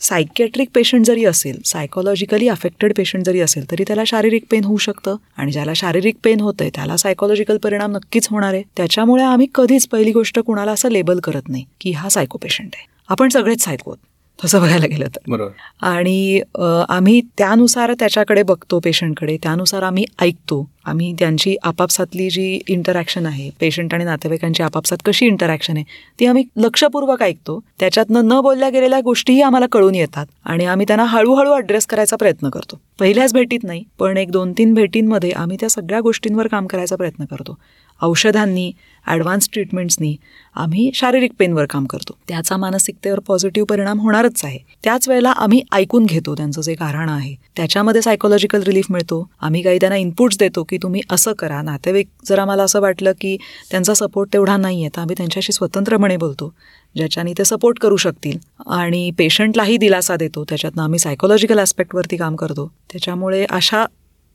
सायकेट्रिक 0.00 0.68
पेशंट 0.74 1.06
जरी 1.06 1.24
असेल 1.24 1.60
सायकोलॉजिकली 1.64 2.48
अफेक्टेड 2.48 2.92
पेशंट 2.96 3.26
जरी 3.26 3.40
असेल 3.40 3.70
तरी 3.70 3.84
त्याला 3.86 4.02
शारीरिक 4.06 4.44
पेन 4.50 4.64
होऊ 4.64 4.76
शकतं. 4.76 5.16
आणि 5.36 5.52
ज्याला 5.52 5.74
शारीरिक 5.74 6.16
पेन 6.24 6.40
होतंय 6.40 6.70
त्याला 6.74 6.96
सायकोलॉजिकल 6.96 7.56
परिणाम 7.56 7.92
नक्कीच 7.92 8.28
होणार 8.30 8.54
आहे. 8.54 8.62
त्याच्यामुळे 8.76 9.24
आम्ही 9.24 9.46
कधीच 9.54 9.88
पहिली 9.88 10.12
गोष्ट 10.12 10.38
कुणाला 10.38 10.72
असं 10.72 10.88
लेबल 10.88 11.20
करत 11.20 11.42
नाही 11.48 11.64
की 11.80 11.90
हा 11.90 12.08
सायको 12.08 12.38
पेशंट 12.38 12.70
आहे. 12.74 12.95
आपण 13.08 13.28
सगळेच 13.28 13.68
आहोत 13.68 13.96
तसं 14.44 14.60
बघायला 14.60 14.86
गेलं 14.86 15.06
तर. 15.06 15.18
बरोबर. 15.28 15.50
आणि 15.86 16.40
आम्ही 16.88 17.20
त्यानुसार 17.38 17.92
त्याच्याकडे 17.98 18.42
बघतो 18.42 18.78
पेशंटकडे. 18.84 19.36
त्यानुसार 19.42 19.82
आम्ही 19.82 20.04
ऐकतो. 20.20 20.68
आम्ही 20.86 21.12
त्यांची 21.18 21.54
आपापसातली 21.62 22.28
जी 22.30 22.58
इंटरॅक्शन 22.68 23.26
आहे 23.26 23.48
पेशंट 23.60 23.94
आणि 23.94 24.04
नातेवाईकांची 24.04 24.62
आपापसात 24.62 24.98
कशी 25.04 25.26
इंटरॅक्शन 25.26 25.76
आहे 25.76 25.84
ती 26.20 26.26
आम्ही 26.26 26.44
लक्षपूर्वक 26.56 27.22
ऐकतो. 27.22 27.58
त्याच्यातनं 27.80 28.28
न 28.28 28.40
बोलल्या 28.40 28.68
गेलेल्या 28.68 29.00
गोष्टीही 29.00 29.40
आम्हाला 29.42 29.66
कळून 29.72 29.94
येतात 29.94 30.26
आणि 30.44 30.64
आम्ही 30.64 30.86
त्यांना 30.88 31.04
हळूहळू 31.04 31.50
अड्रेस 31.50 31.86
करायचा 31.86 32.16
प्रयत्न 32.16 32.48
करतो. 32.48 32.80
पहिल्याच 33.00 33.32
भेटीत 33.32 33.64
नाही 33.64 33.82
पण 33.98 34.16
एक 34.16 34.30
दोन 34.30 34.52
तीन 34.52 34.74
भेटींमध्ये 34.74 35.30
आम्ही 35.30 35.56
त्या 35.60 35.70
सगळ्या 35.70 36.00
गोष्टींवर 36.00 36.46
काम 36.46 36.66
करायचा 36.66 36.96
प्रयत्न 36.96 37.24
करतो. 37.24 37.58
औषधांनी 38.02 38.72
ॲडव्हान्स 39.06 39.48
ट्रीटमेंट्सनी 39.52 40.16
आम्ही 40.54 40.90
शारीरिक 40.94 41.32
पेनवर 41.38 41.64
काम 41.64 41.84
करतो. 41.84 42.18
त्याचा 42.28 42.56
मानसिकतेवर 42.56 43.18
पॉझिटिव्ह 43.18 43.66
परिणाम 43.66 44.00
होणारच 44.00 44.44
आहे. 44.44 44.58
त्याच 44.84 45.08
वेळेला 45.08 45.30
आम्ही 45.30 45.62
ऐकून 45.72 46.06
घेतो 46.06 46.34
त्यांचं 46.34 46.62
जे 46.62 46.74
कारण 46.74 47.08
आहे. 47.08 47.34
त्याच्यामध्ये 47.56 48.02
सायकोलॉजिकल 48.02 48.62
रिलीफ 48.62 48.86
मिळतो. 48.90 49.30
आम्ही 49.40 49.62
काही 49.62 49.78
त्यांना 49.80 49.96
इनपुट्स 49.96 50.38
देतो 50.38 50.64
की 50.64 50.78
तुम्ही 50.82 51.00
असं 51.10 51.32
करा. 51.32 51.62
नातेवाईक 51.62 52.08
जर 52.24 52.38
आम्हाला 52.38 52.62
असं 52.62 52.80
वाटलं 52.80 53.12
की 53.20 53.36
त्यांचा 53.70 53.94
सपोर्ट 53.94 54.32
तेवढा 54.32 54.56
नाही 54.56 54.80
आहे 54.80 54.96
तर 54.96 55.00
आम्ही 55.00 55.14
त्यांच्याशी 55.18 55.52
स्वतंत्रपणे 55.52 56.16
बोलतो. 56.16 56.54
ज्याच्याने 56.96 57.32
ते 57.32 57.44
सपोर्ट 57.44 57.78
करू 57.78 57.96
शकतील. 57.96 58.38
आणि 58.66 59.10
पेशंटलाही 59.10 59.76
दिलासा 59.76 60.16
देतो. 60.16 60.44
त्याच्यातनं 60.44 60.82
आम्ही 60.82 60.98
सायकोलॉजिकल 60.98 61.58
ॲस्पेक्टवरती 61.58 62.16
काम 62.16 62.36
करतो. 62.36 62.72
त्याच्यामुळे 62.92 63.46
अशा 63.50 63.84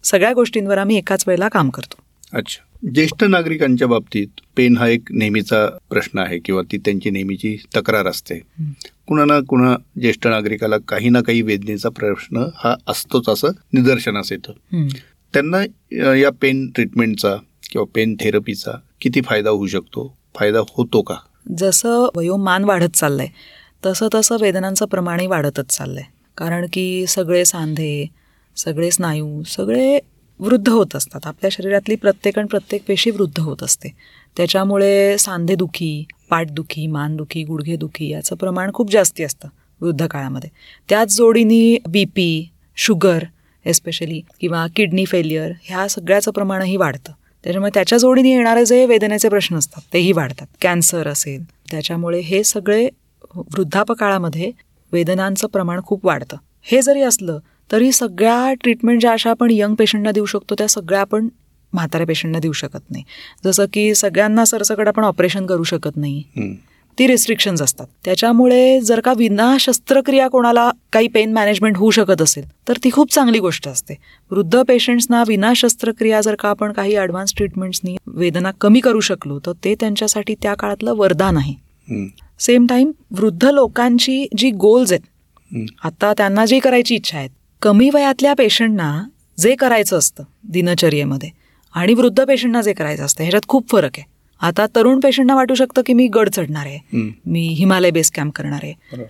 सगळ्या 0.04 0.34
गोष्टींवर 0.34 0.78
आम्ही 0.78 0.98
एकाच 0.98 1.24
वेळेला 1.28 1.48
काम 1.48 1.70
करतो. 1.70 1.96
अच्छा. 2.34 2.90
ज्येष्ठ 2.94 3.24
नागरिकांच्या 3.24 3.88
बाबतीत 3.88 4.28
पेन 4.58 4.78
हा 4.78 4.88
एक 4.88 5.12
नेहमीचा 5.12 5.66
प्रश्न 5.90 6.20
आहे 6.20 6.40
किंवा 6.40 6.62
ती 6.72 6.78
त्यांची 6.78 7.10
नेहमीची 7.10 7.58
तक्रार 7.76 8.08
असते. 8.08 8.40
कुणा 9.08 9.26
ना 9.26 9.40
कुणा 9.40 9.76
ज्येष्ठ 10.02 10.28
नागरिकाला 10.28 10.78
काही 10.88 11.10
ना 11.10 11.22
काही 11.22 11.42
वेदनेचा 11.42 11.90
प्रश्न 11.90 12.46
हा 12.56 12.76
असतोच 12.88 13.30
असं 13.30 13.48
निदर्शनास 13.74 14.32
येतं. 14.32 14.88
त्यांना 15.34 15.64
या 16.16 16.30
पेन 16.42 16.70
ट्रीटमेंटचा 16.76 17.36
किंवा 17.72 17.86
पेन 17.96 18.16
थेरपीचा 18.20 18.72
किती 19.02 19.22
फायदा 19.22 19.50
होऊ 19.50 19.68
शकतो? 19.68 20.18
फायदा 20.36 20.60
होतो 20.60 21.02
का? 21.02 21.16
जसं 21.58 22.08
वयोमान 22.16 22.64
वाढत 22.64 22.96
चाललंय 22.96 23.28
तसं 23.86 24.08
तसं 24.16 24.38
वेदनांचं 24.42 24.86
प्रमाणही 24.86 25.28
वाढतच 25.28 25.78
चाललंय. 25.78 26.04
कारण 26.38 26.66
की 26.74 27.06
सगळे 27.08 27.46
सांधे 27.46 28.06
सगळे 28.58 28.92
स्नायू 28.92 29.44
सगळे 29.44 30.00
वृद्ध 30.42 30.70
होत 30.70 30.96
असतात. 30.96 31.28
आपल्या 31.28 31.50
शरीरातली 31.52 31.96
प्रत्येक 31.96 32.38
आणि 32.40 32.48
प्रत्येक 32.48 32.84
पेशी 32.88 33.12
वृद्ध 33.12 33.40
होत 33.40 33.64
असते. 33.64 33.90
त्याच्यामुळे 34.38 35.18
सांधेदुखी 35.18 36.06
पाठदुखी 36.30 36.88
मानदुखी 36.88 37.44
गुडघेदुखी 37.44 38.10
याचं 38.10 38.36
प्रमाण 38.36 38.72
खूप 38.74 38.92
जास्ती 38.92 39.24
असतं 39.24 39.48
वृद्ध 39.82 40.08
काळामध्ये. 40.08 40.50
त्याच 40.90 41.16
जोडीने 41.16 41.78
बी 41.90 42.06
पी 42.06 42.50
शुगर 42.76 43.24
एस्पेशली 43.66 44.22
किंवा 44.40 44.66
किडनी 44.76 45.06
फेलियर 45.06 45.52
ह्या 45.64 45.88
सगळ्याचं 45.88 46.32
प्रमाणही 46.32 46.76
वाढतं. 46.76 47.12
त्याच्यामुळे 47.44 47.72
त्याच्या 47.74 47.98
जोडीने 47.98 48.32
येणारे 48.32 48.66
जे 48.66 48.86
वेदनेचे 48.86 49.30
प्रश्न 49.30 49.56
असतात 49.56 49.82
तेही 49.94 50.12
वाढतात. 50.12 50.48
कॅन्सर 50.62 51.08
असेल 51.08 51.44
त्याच्यामुळे 51.72 52.20
हे 52.20 52.44
सगळे 52.44 52.88
वृद्धापकाळामध्ये 53.36 54.52
वेदनांचं 54.92 55.48
प्रमाण 55.48 55.80
खूप 55.86 56.06
वाढतं. 56.06 56.38
हे 56.64 56.82
जरी 56.82 57.02
असलं 57.02 57.40
तरी 57.72 57.92
सगळ्या 57.92 58.54
ट्रीटमेंट 58.62 59.00
ज्या 59.02 59.12
अशा 59.12 59.30
आपण 59.30 59.52
यंग 59.52 59.76
पेशंटना 59.76 60.12
देऊ 60.12 60.26
शकतो 60.26 60.56
त्या 60.58 60.68
सगळ्या 60.68 61.02
आपण 61.02 61.28
म्हाताऱ्या 61.74 62.08
पेशंटना 62.08 62.40
देऊ 62.40 62.52
शकत 62.52 62.90
नाही 62.90 63.04
जसं 63.46 63.66
की 63.74 63.94
सगळ्यांना 63.96 64.46
सरसकट 64.46 64.88
आपण 64.88 65.04
ऑपरेशन 65.04 65.46
करू 65.46 65.64
शकत 65.64 65.98
नाही. 65.98 66.24
ती 66.98 67.06
रिस्ट्रिक्शन्स 67.08 67.62
असतात 67.62 67.88
त्याच्यामुळे 68.06 68.80
जर 68.82 69.00
का 69.00 69.14
विना 69.18 69.56
शस्त्रक्रिया 69.60 70.28
कोणाला 70.28 70.70
काही 70.94 71.08
पेन 71.08 71.34
मॅनेजमेंट 71.34 71.78
होऊ 71.78 71.92
शकत 71.92 72.22
असेल 72.22 72.46
तर 72.68 72.78
ती 72.84 72.90
खूप 72.92 73.14
चांगली 73.14 73.40
गोष्ट 73.40 73.68
असते 73.68 73.96
वृद्ध 74.32 74.62
पेशंट्सना 74.68 75.24
विना 75.28 75.52
शस्त्रक्रिया 75.56 76.22
जर 76.22 76.36
का 76.36 76.50
आपण 76.50 76.72
काही 76.72 76.96
ॲडव्हान्स 76.96 77.34
ट्रीटमेंट्सनी 77.38 77.96
वेदना 78.08 78.52
कमी 78.62 78.80
करू 78.80 79.00
शकलो 79.00 79.40
तर 79.46 79.52
ते 79.64 79.76
त्यांच्यासाठी 79.80 80.36
त्या 80.42 80.54
काळातलं 80.54 80.94
वरदान 80.94 81.38
आहे. 81.38 81.54
सेम 82.40 82.66
टाइम 82.68 82.92
वृद्ध 83.12 83.46
लोकांची 83.46 84.26
जी 84.38 84.52
गोल्स 84.52 84.92
आहेत. 84.92 85.66
आता 85.84 86.14
त्यांना 86.18 86.46
जी 86.46 86.60
करायची 86.60 86.96
इच्छा 86.96 87.18
आहे 87.18 87.28
कमी 87.62 87.90
वयातल्या 87.94 88.34
पेशंटना 88.34 89.04
जे 89.40 89.56
करायचं 89.56 89.98
असतं 89.98 90.24
दिनचर्येमध्ये 90.44 91.30
आणि 91.76 91.94
वृद्ध 91.94 92.24
पेशंटना 92.24 92.62
जे 92.62 92.74
करायचं 92.74 93.06
असतं 93.06 93.24
ह्याच्यात 93.24 93.48
खूप 93.48 93.70
फरक 93.72 93.98
आहे. 93.98 94.04
आता 94.42 94.66
तरुण 94.76 95.00
पेशंटना 95.00 95.36
वाटू 95.36 95.56
शकतं 95.56 95.82
की 95.86 95.94
मी 95.94 96.08
गड 96.08 96.30
चढणार 96.30 96.66
आहे. 96.66 96.80
मी 97.26 97.48
हिमालय 97.48 97.92
बेस 97.92 98.12
कॅम्प 98.12 98.34
करणार 98.36 98.60
आहे. 98.64 99.04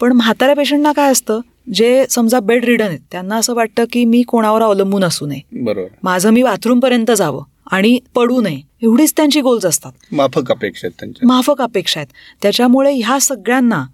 पण 0.00 0.12
म्हाताऱ्या 0.12 0.56
पेशंटना 0.56 0.92
काय 0.92 1.10
असतं 1.12 1.40
जे 1.74 2.04
समजा 2.10 2.40
बेड 2.40 2.64
रिडन 2.64 2.86
आहेत 2.86 3.00
त्यांना 3.12 3.36
असं 3.36 3.54
वाटतं 3.54 3.84
की 3.92 4.04
मी 4.04 4.22
कोणावर 4.22 4.62
अवलंबून 4.62 5.04
असू 5.04 5.26
नये. 5.26 5.86
माझं 6.02 6.30
मी 6.30 6.42
बाथरूमपर्यंत 6.42 7.10
जावं 7.16 7.42
आणि 7.70 7.98
पडू 8.14 8.40
नये 8.40 8.60
एवढीच 8.82 9.12
त्यांची 9.16 9.40
गोल्स 9.40 9.66
असतात. 9.66 9.92
माफक 10.12 10.50
अपेक्षा 10.50 10.88
आहेत 10.88 11.24
माफक 11.24 11.62
अपेक्षा 11.62 12.00
आहेत. 12.00 12.12
त्याच्यामुळे 12.42 12.92
ह्या 12.94 13.18
सगळ्यांना 13.20 13.84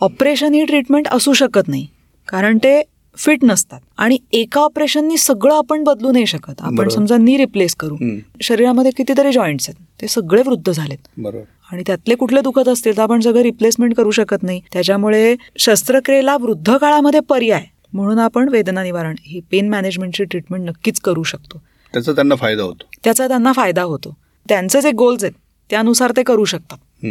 ऑपरेशन 0.00 0.54
ही 0.54 0.64
ट्रीटमेंट 0.64 1.08
असू 1.08 1.32
शकत 1.32 1.68
नाही. 1.68 1.86
कारण 2.28 2.58
ते 2.58 2.82
फिट 3.16 3.38
नसतात. 3.42 3.80
आणि 3.98 4.18
एका 4.32 4.60
ऑपरेशननी 4.60 5.16
सगळं 5.16 5.54
आपण 5.54 5.84
बदलू 5.84 6.12
नाही 6.12 6.26
शकत. 6.26 6.54
आपण. 6.60 6.88
समजा 6.88 7.16
नी 7.16 7.36
रिप्लेस 7.36 7.74
करू. 7.74 7.96
शरीरामध्ये 8.42 8.90
कितीतरी 8.90 9.32
जॉईंट्स 9.32 9.68
आहेत. 9.68 9.86
ते 10.02 10.08
सगळे 10.08 10.42
वृद्ध 10.46 10.72
झालेत. 10.72 10.98
बरोबर. 11.18 11.44
आणि 11.72 11.82
त्यातले 11.86 12.14
कुठले 12.14 12.40
दुखत 12.40 12.68
असतील 12.68 12.96
तर 12.96 13.02
आपण 13.02 13.20
सगळं 13.20 13.40
रिप्लेसमेंट 13.40 13.94
करू 13.94 14.10
शकत 14.10 14.42
नाही. 14.42 14.60
त्याच्यामुळे 14.72 15.36
शस्त्रक्रियेला 15.58 16.36
वृद्ध 16.36 16.76
काळामध्ये 16.76 17.20
पर्याय 17.20 17.64
म्हणून 17.92 18.18
आपण 18.18 18.48
वेदना 18.48 18.82
निवारण 18.82 19.14
ही 19.20 19.40
पेन 19.50 19.68
मॅनेजमेंटची 19.68 20.24
ट्रीटमेंट 20.24 20.68
नक्कीच 20.68 21.00
करू 21.00 21.22
शकतो. 21.22 21.62
त्याचा 21.92 22.12
त्यांना 22.12 22.34
फायदा 22.34 22.62
होतो. 22.62 22.88
त्याचा 23.04 23.28
त्यांना 23.28 23.52
फायदा 23.52 23.82
होतो. 23.82 24.16
त्यांचे 24.48 24.80
जे 24.80 24.90
गोल्स 24.90 25.24
आहेत 25.24 25.34
त्यानुसार 25.70 26.12
ते 26.16 26.22
करू 26.22 26.44
शकतात. 26.44 27.06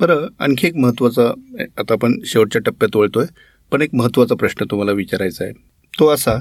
बरं 0.00 0.26
आणखी 0.38 0.66
एक 0.66 0.76
महत्त्वाचा 0.76 1.28
आता 1.78 1.92
आपण 1.92 2.18
शेवटच्या 2.24 2.62
टप्प्यात 2.62 2.96
वळतोय. 2.96 3.24
पण 3.72 3.82
एक 3.82 3.90
महत्त्वाचा 3.92 4.34
प्रश्न 4.34 4.64
तुम्हाला 4.70 4.92
विचारायचा 4.92 5.44
आहे 5.44 5.52
तो 6.00 6.08
असा 6.08 6.36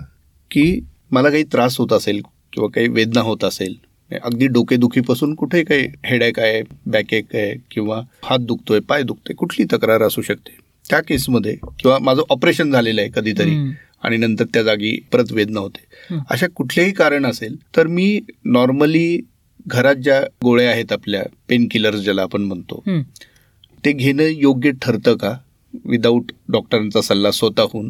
की 0.52 0.80
मला 1.12 1.30
काही 1.30 1.44
त्रास 1.44 1.78
होत 1.78 1.94
असेल 1.94 2.22
किंवा 2.54 2.70
काही 2.70 2.88
वेदना 2.88 3.22
होत 3.22 3.44
असेल 3.44 3.76
अगदी 4.24 4.48
डोकेदुखीपासून 4.48 5.36
कुठे 5.36 5.64
काही 5.64 5.88
हेडॅक 6.06 6.40
आहे 6.40 6.62
बॅकएक 6.86 7.36
आहे 7.36 7.56
किंवा 7.72 8.02
हात 8.24 8.40
दुखतोय 8.40 8.80
पाय 8.80 9.04
दुखतोय 9.04 9.34
कुठली 9.34 9.66
तक्रार 9.74 10.02
असू 10.02 10.22
शकते 10.22 10.56
त्या 10.90 11.00
केसमध्ये 11.00 11.56
किंवा 11.56 11.98
माझं 12.00 12.22
ऑपरेशन 12.30 12.72
झालेलं 12.72 13.02
आहे 13.02 13.10
कधीतरी. 13.16 13.74
आणि 14.04 14.18
नंतर 14.18 14.44
त्या 14.44 14.64
जागी 14.64 15.00
परत 15.14 15.32
वेदना 15.32 15.60
होते. 15.60 16.16
अशा 16.30 16.48
कुठलेही 16.56 16.92
कारण 16.92 17.26
असेल 17.26 17.56
तर 17.78 17.88
मी 17.88 18.20
नॉर्मली 18.46 19.20
घरात 19.68 19.96
ज्या 19.96 20.22
गोळ्या 20.44 20.70
आहेत 20.70 20.92
आपल्या 20.92 21.24
पेन 21.50 21.68
किलर्स 21.72 22.00
ज्याला 22.00 22.22
आपण 22.22 22.42
म्हणतो. 22.42 22.84
ते 23.86 23.92
घेणं 23.92 24.24
योग्य 24.24 24.72
ठरतं 24.72 25.16
का 25.16 25.38
विदाऊट 25.86 26.32
डॉक्टरांचा 26.52 27.02
सल्ला 27.02 27.32
स्वतःहून. 27.32 27.90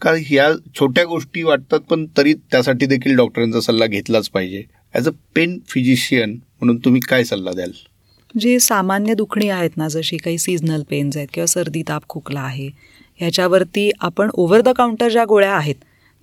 का 0.00 0.12
ह्या 0.26 0.50
छोट्या 0.78 1.04
गोष्टी 1.04 1.42
वाटतात 1.42 1.80
पण 1.80 2.06
तरी 2.16 2.34
त्यासाठी 2.34 2.86
देखील 2.86 3.16
डॉक्टरांचा 3.16 3.60
सल्ला 3.60 3.86
घेतलाच 3.86 4.28
पाहिजे. 4.28 4.62
ॲज 4.94 5.08
अ 5.08 5.10
पेन 5.34 5.58
फिजिशियन 5.68 6.30
म्हणून 6.30 6.78
तुम्ही 6.84 7.00
काय 7.08 7.24
सल्ला 7.24 7.52
द्याल? 7.52 7.70
जी 8.34 8.58
सामान्य 8.60 9.14
दुखणी 9.14 9.48
आहेत 9.48 9.76
ना 9.76 9.88
जशी 9.88 10.16
काही 10.16 10.38
सीझनल 10.38 10.82
पेन्स 10.90 11.16
आहेत 11.16 11.28
किंवा 11.34 11.46
सर्दी 11.46 11.82
ताप 11.88 12.08
खोकला 12.08 12.40
आहे 12.40 12.68
ह्याच्यावरती 13.20 13.90
आपण 14.00 14.30
ओव्हर 14.34 14.60
द 14.60 14.68
काउंटर 14.68 15.08
ज्या 15.08 15.24
गोळ्या 15.24 15.52
आहेत 15.54 15.74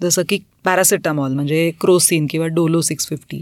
जसं 0.01 0.21
की 0.29 0.37
पॅरासिटामॉल 0.65 1.33
म्हणजे 1.33 1.69
क्रोसिन 1.81 2.27
किंवा 2.29 2.47
डोलो 2.47 2.81
सिक्स 2.81 3.07
फिफ्टी 3.07 3.41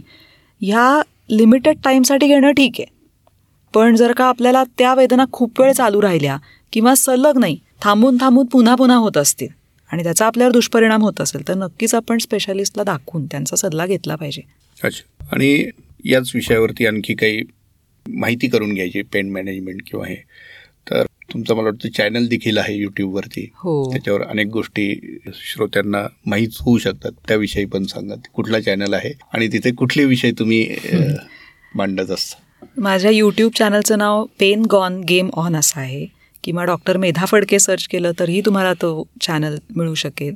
ह्या 0.61 1.01
लिमिटेड 1.29 1.77
टाईमसाठी 1.83 2.27
घेणं 2.27 2.51
ठीक 2.51 2.79
आहे. 2.79 2.85
पण 3.73 3.95
जर 3.95 4.11
का 4.11 4.25
आपल्याला 4.25 4.63
त्या 4.77 4.93
वेदना 4.95 5.25
खूप 5.31 5.61
वेळ 5.61 5.71
चालू 5.71 6.01
राहिल्या 6.01 6.37
किंवा 6.73 6.95
सलग 6.95 7.37
नाही 7.37 7.57
थांबून 7.81 8.17
थांबून 8.21 8.45
पुन्हा 8.45 8.75
पुन्हा 8.75 8.97
होत 8.97 9.17
असतील 9.17 9.47
आणि 9.91 10.03
त्याचा 10.03 10.25
आपल्यावर 10.25 10.51
दुष्परिणाम 10.53 11.01
होत 11.01 11.21
असेल 11.21 11.47
तर 11.47 11.53
नक्कीच 11.53 11.93
आपण 11.95 12.17
स्पेशालिस्टला 12.17 12.83
दाखवून 12.83 13.25
त्यांचा 13.25 13.55
सल्ला 13.55 13.85
घेतला 13.85 14.15
पाहिजे. 14.15 14.41
अच्छा. 14.77 15.25
आणि 15.31 15.69
याच 16.05 16.31
विषयावरती 16.35 16.85
आणखी 16.85 17.13
काही 17.13 17.41
माहिती 18.05 18.47
करून 18.47 18.73
घ्यायची 18.73 19.01
पेन 19.01 19.31
मॅनेजमेंट 19.31 19.81
किंवा 19.87 20.05
हे 20.07 20.15
तर 20.89 21.05
तुमचं 21.33 21.55
मला 21.55 21.63
वाटतं 21.63 21.89
चॅनल 21.89 22.27
देखील 22.27 22.57
आहे 22.57 22.75
यूट्यूबवरती 22.75 23.47
हो. 23.55 23.91
त्याच्यावर 23.91 24.21
अनेक 24.21 24.47
गोष्टी 24.47 25.19
श्रोत्यांना 25.43 26.05
माहीत 26.25 26.61
होऊ 26.61 26.77
शकतात 26.77 27.11
त्याविषयी 27.27 27.65
पण 27.65 27.85
सांगा. 27.85 28.15
कुठला 28.33 28.59
चॅनल 28.59 28.93
आहे 28.93 29.13
आणि 29.33 29.47
तिथे 29.47 29.71
कुठले 29.71 30.05
विषय 30.05 30.31
तुम्ही 30.39 30.67
मांडत 31.75 32.11
असता? 32.11 32.43
माझ्या 32.77 33.11
यूट्यूब 33.11 33.51
चॅनलचं 33.55 33.97
नाव 33.97 34.25
पेन 34.39 34.65
गॉन 34.71 34.99
गेम 34.99 35.29
ऑन 35.33 35.55
असं 35.55 35.79
आहे. 35.79 36.05
किंवा 36.43 36.65
डॉक्टर 36.65 36.97
मेधा 36.97 37.25
फडके 37.25 37.59
सर्च 37.59 37.87
केलं 37.87 38.11
तरीही 38.19 38.41
तुम्हाला 38.45 38.73
तो 38.73 39.07
चॅनल 39.21 39.57
मिळू 39.75 39.93
शकेल. 39.93 40.33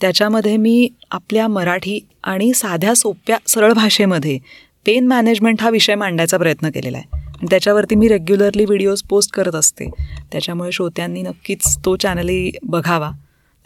त्याच्यामध्ये 0.00 0.56
मी 0.56 0.88
आपल्या 1.10 1.48
मराठी 1.48 2.00
आणि 2.24 2.54
साध्या 2.54 2.94
सोप्या 2.94 3.38
सरळ 3.46 3.72
भाषेमध्ये 3.72 4.38
पेन 4.86 5.06
मॅनेजमेंट 5.06 5.62
हा 5.62 5.70
विषय 5.70 5.94
मांडायचा 5.94 6.36
प्रयत्न 6.36 6.70
केलेला 6.70 6.98
आहे. 6.98 7.16
आणि 7.16 7.46
त्याच्यावरती 7.50 7.94
मी 7.94 8.08
रेग्युलरली 8.08 8.64
व्हिडिओज 8.64 9.02
पोस्ट 9.02 9.32
करत 9.32 9.54
असते. 9.54 9.90
त्याच्यामुळे 10.32 10.72
श्रोत्यांनी 10.72 11.22
नक्कीच 11.22 11.78
तो 11.84 11.96
चॅनलही 11.96 12.52
बघावा. 12.62 13.10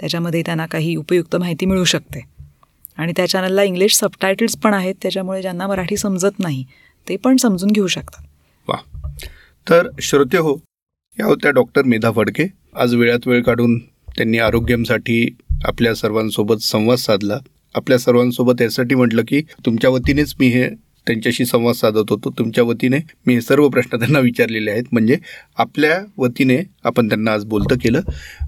त्याच्यामध्ये 0.00 0.42
त्यांना 0.46 0.66
काही 0.66 0.96
उपयुक्त 0.96 1.36
माहिती 1.36 1.66
मिळू 1.66 1.84
शकते. 1.84 2.24
आणि 2.96 3.12
त्या 3.16 3.28
चॅनलला 3.28 3.62
इंग्लिश 3.62 3.94
सबटायटल्स 3.94 4.56
पण 4.56 4.74
आहेत. 4.74 4.94
त्याच्यामुळे 5.02 5.42
ज्यांना 5.42 5.66
मराठी 5.66 5.96
समजत 5.96 6.38
नाही 6.38 6.64
ते 7.08 7.16
पण 7.16 7.36
समजून 7.36 7.70
घेऊ 7.70 7.86
शकतात. 7.86 8.24
वा. 8.68 9.08
तर 9.68 9.88
श्रोते 10.00 10.38
हो 10.38 10.56
या 11.20 11.26
होत्या 11.26 11.50
डॉक्टर 11.50 11.82
मेधा 11.82 12.10
फडके. 12.12 12.44
आज 12.76 12.94
वेळात 12.94 13.26
वेळ 13.26 13.42
काढून 13.42 13.78
त्यांनी 13.78 14.38
आरोग्यासाठी 14.38 15.36
आपल्या 15.64 15.94
सर्वांसोबत 15.94 16.56
संवाद 16.56 16.98
साधला. 16.98 17.38
आपल्या 17.74 17.98
सर्वांसोबत 17.98 18.62
यासाठी 18.62 18.94
म्हटलं 18.94 19.22
की 19.28 19.40
तुमच्या 19.40 19.90
वतीनेच 19.90 20.34
मी 20.40 20.46
हे 20.46 20.68
त्यांच्याशी 21.06 21.44
संवाद 21.44 21.74
साधत 21.74 22.10
होतो. 22.10 22.30
तुमच्या 22.38 22.64
वतीने 22.64 22.98
मी 23.26 23.34
हे 23.34 23.40
सर्व 23.40 23.68
प्रश्न 23.68 23.98
त्यांना 23.98 24.18
विचारलेले 24.18 24.70
आहेत. 24.70 24.84
म्हणजे 24.92 25.16
आपल्या 25.58 26.00
वतीने 26.18 26.58
आपण 26.84 27.08
त्यांना 27.08 27.32
आज 27.32 27.44
बोलतं 27.44 27.76
केलं 27.76 28.00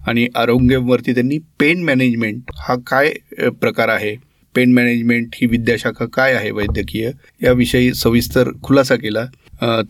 आणि 0.07 0.29
आरोग्यावरती 0.37 1.15
त्यांनी 1.15 1.39
पेन 1.39 1.83
मॅनेजमेंट 1.85 2.43
हा 2.55 2.75
काय 2.87 3.13
प्रकार 3.61 3.89
आहे? 3.89 4.30
पेन 4.55 4.73
मॅनेजमेंट 4.75 5.35
ही 5.35 5.47
विद्याशाखा 5.47 6.05
काय 6.13 6.35
आहे 6.35 6.51
वैद्यकीय 6.51 7.11
याविषयी 7.43 7.93
सविस्तर 7.95 8.51
खुलासा 8.63 8.97
केला. 8.97 9.25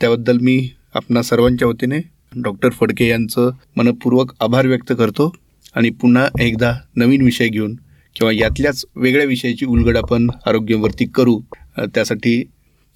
त्याबद्दल 0.00 0.38
मी 0.38 0.58
आपणा 0.94 1.22
सर्वांच्या 1.22 1.68
वतीने 1.68 1.98
डॉक्टर 2.42 2.70
फडके 2.70 3.08
यांचं 3.08 3.50
मनपूर्वक 3.76 4.34
आभार 4.40 4.66
व्यक्त 4.66 4.92
करतो. 4.98 5.32
आणि 5.76 5.90
पुन्हा 6.00 6.26
एकदा 6.40 6.72
नवीन 6.96 7.22
विषय 7.22 7.48
घेऊन 7.48 7.74
किंवा 8.16 8.32
यातल्याच 8.32 8.84
वेगळ्या 8.96 9.26
विषयाची 9.26 9.66
उलगड 9.66 9.96
आपण 9.96 10.28
आरोग्यावरती 10.46 11.04
करू 11.14 11.38
त्यासाठी 11.78 12.42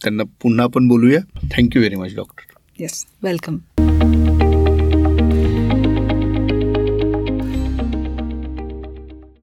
त्यांना 0.01 0.23
पुन्हा 0.43 0.65
आपण 0.65 0.89
बोलूया. 0.89 1.21
Thank you 1.53 1.81
very 1.81 1.97
much 1.97 2.15
doctor 2.17 2.53
yes 2.79 3.05
welcome 3.23 3.57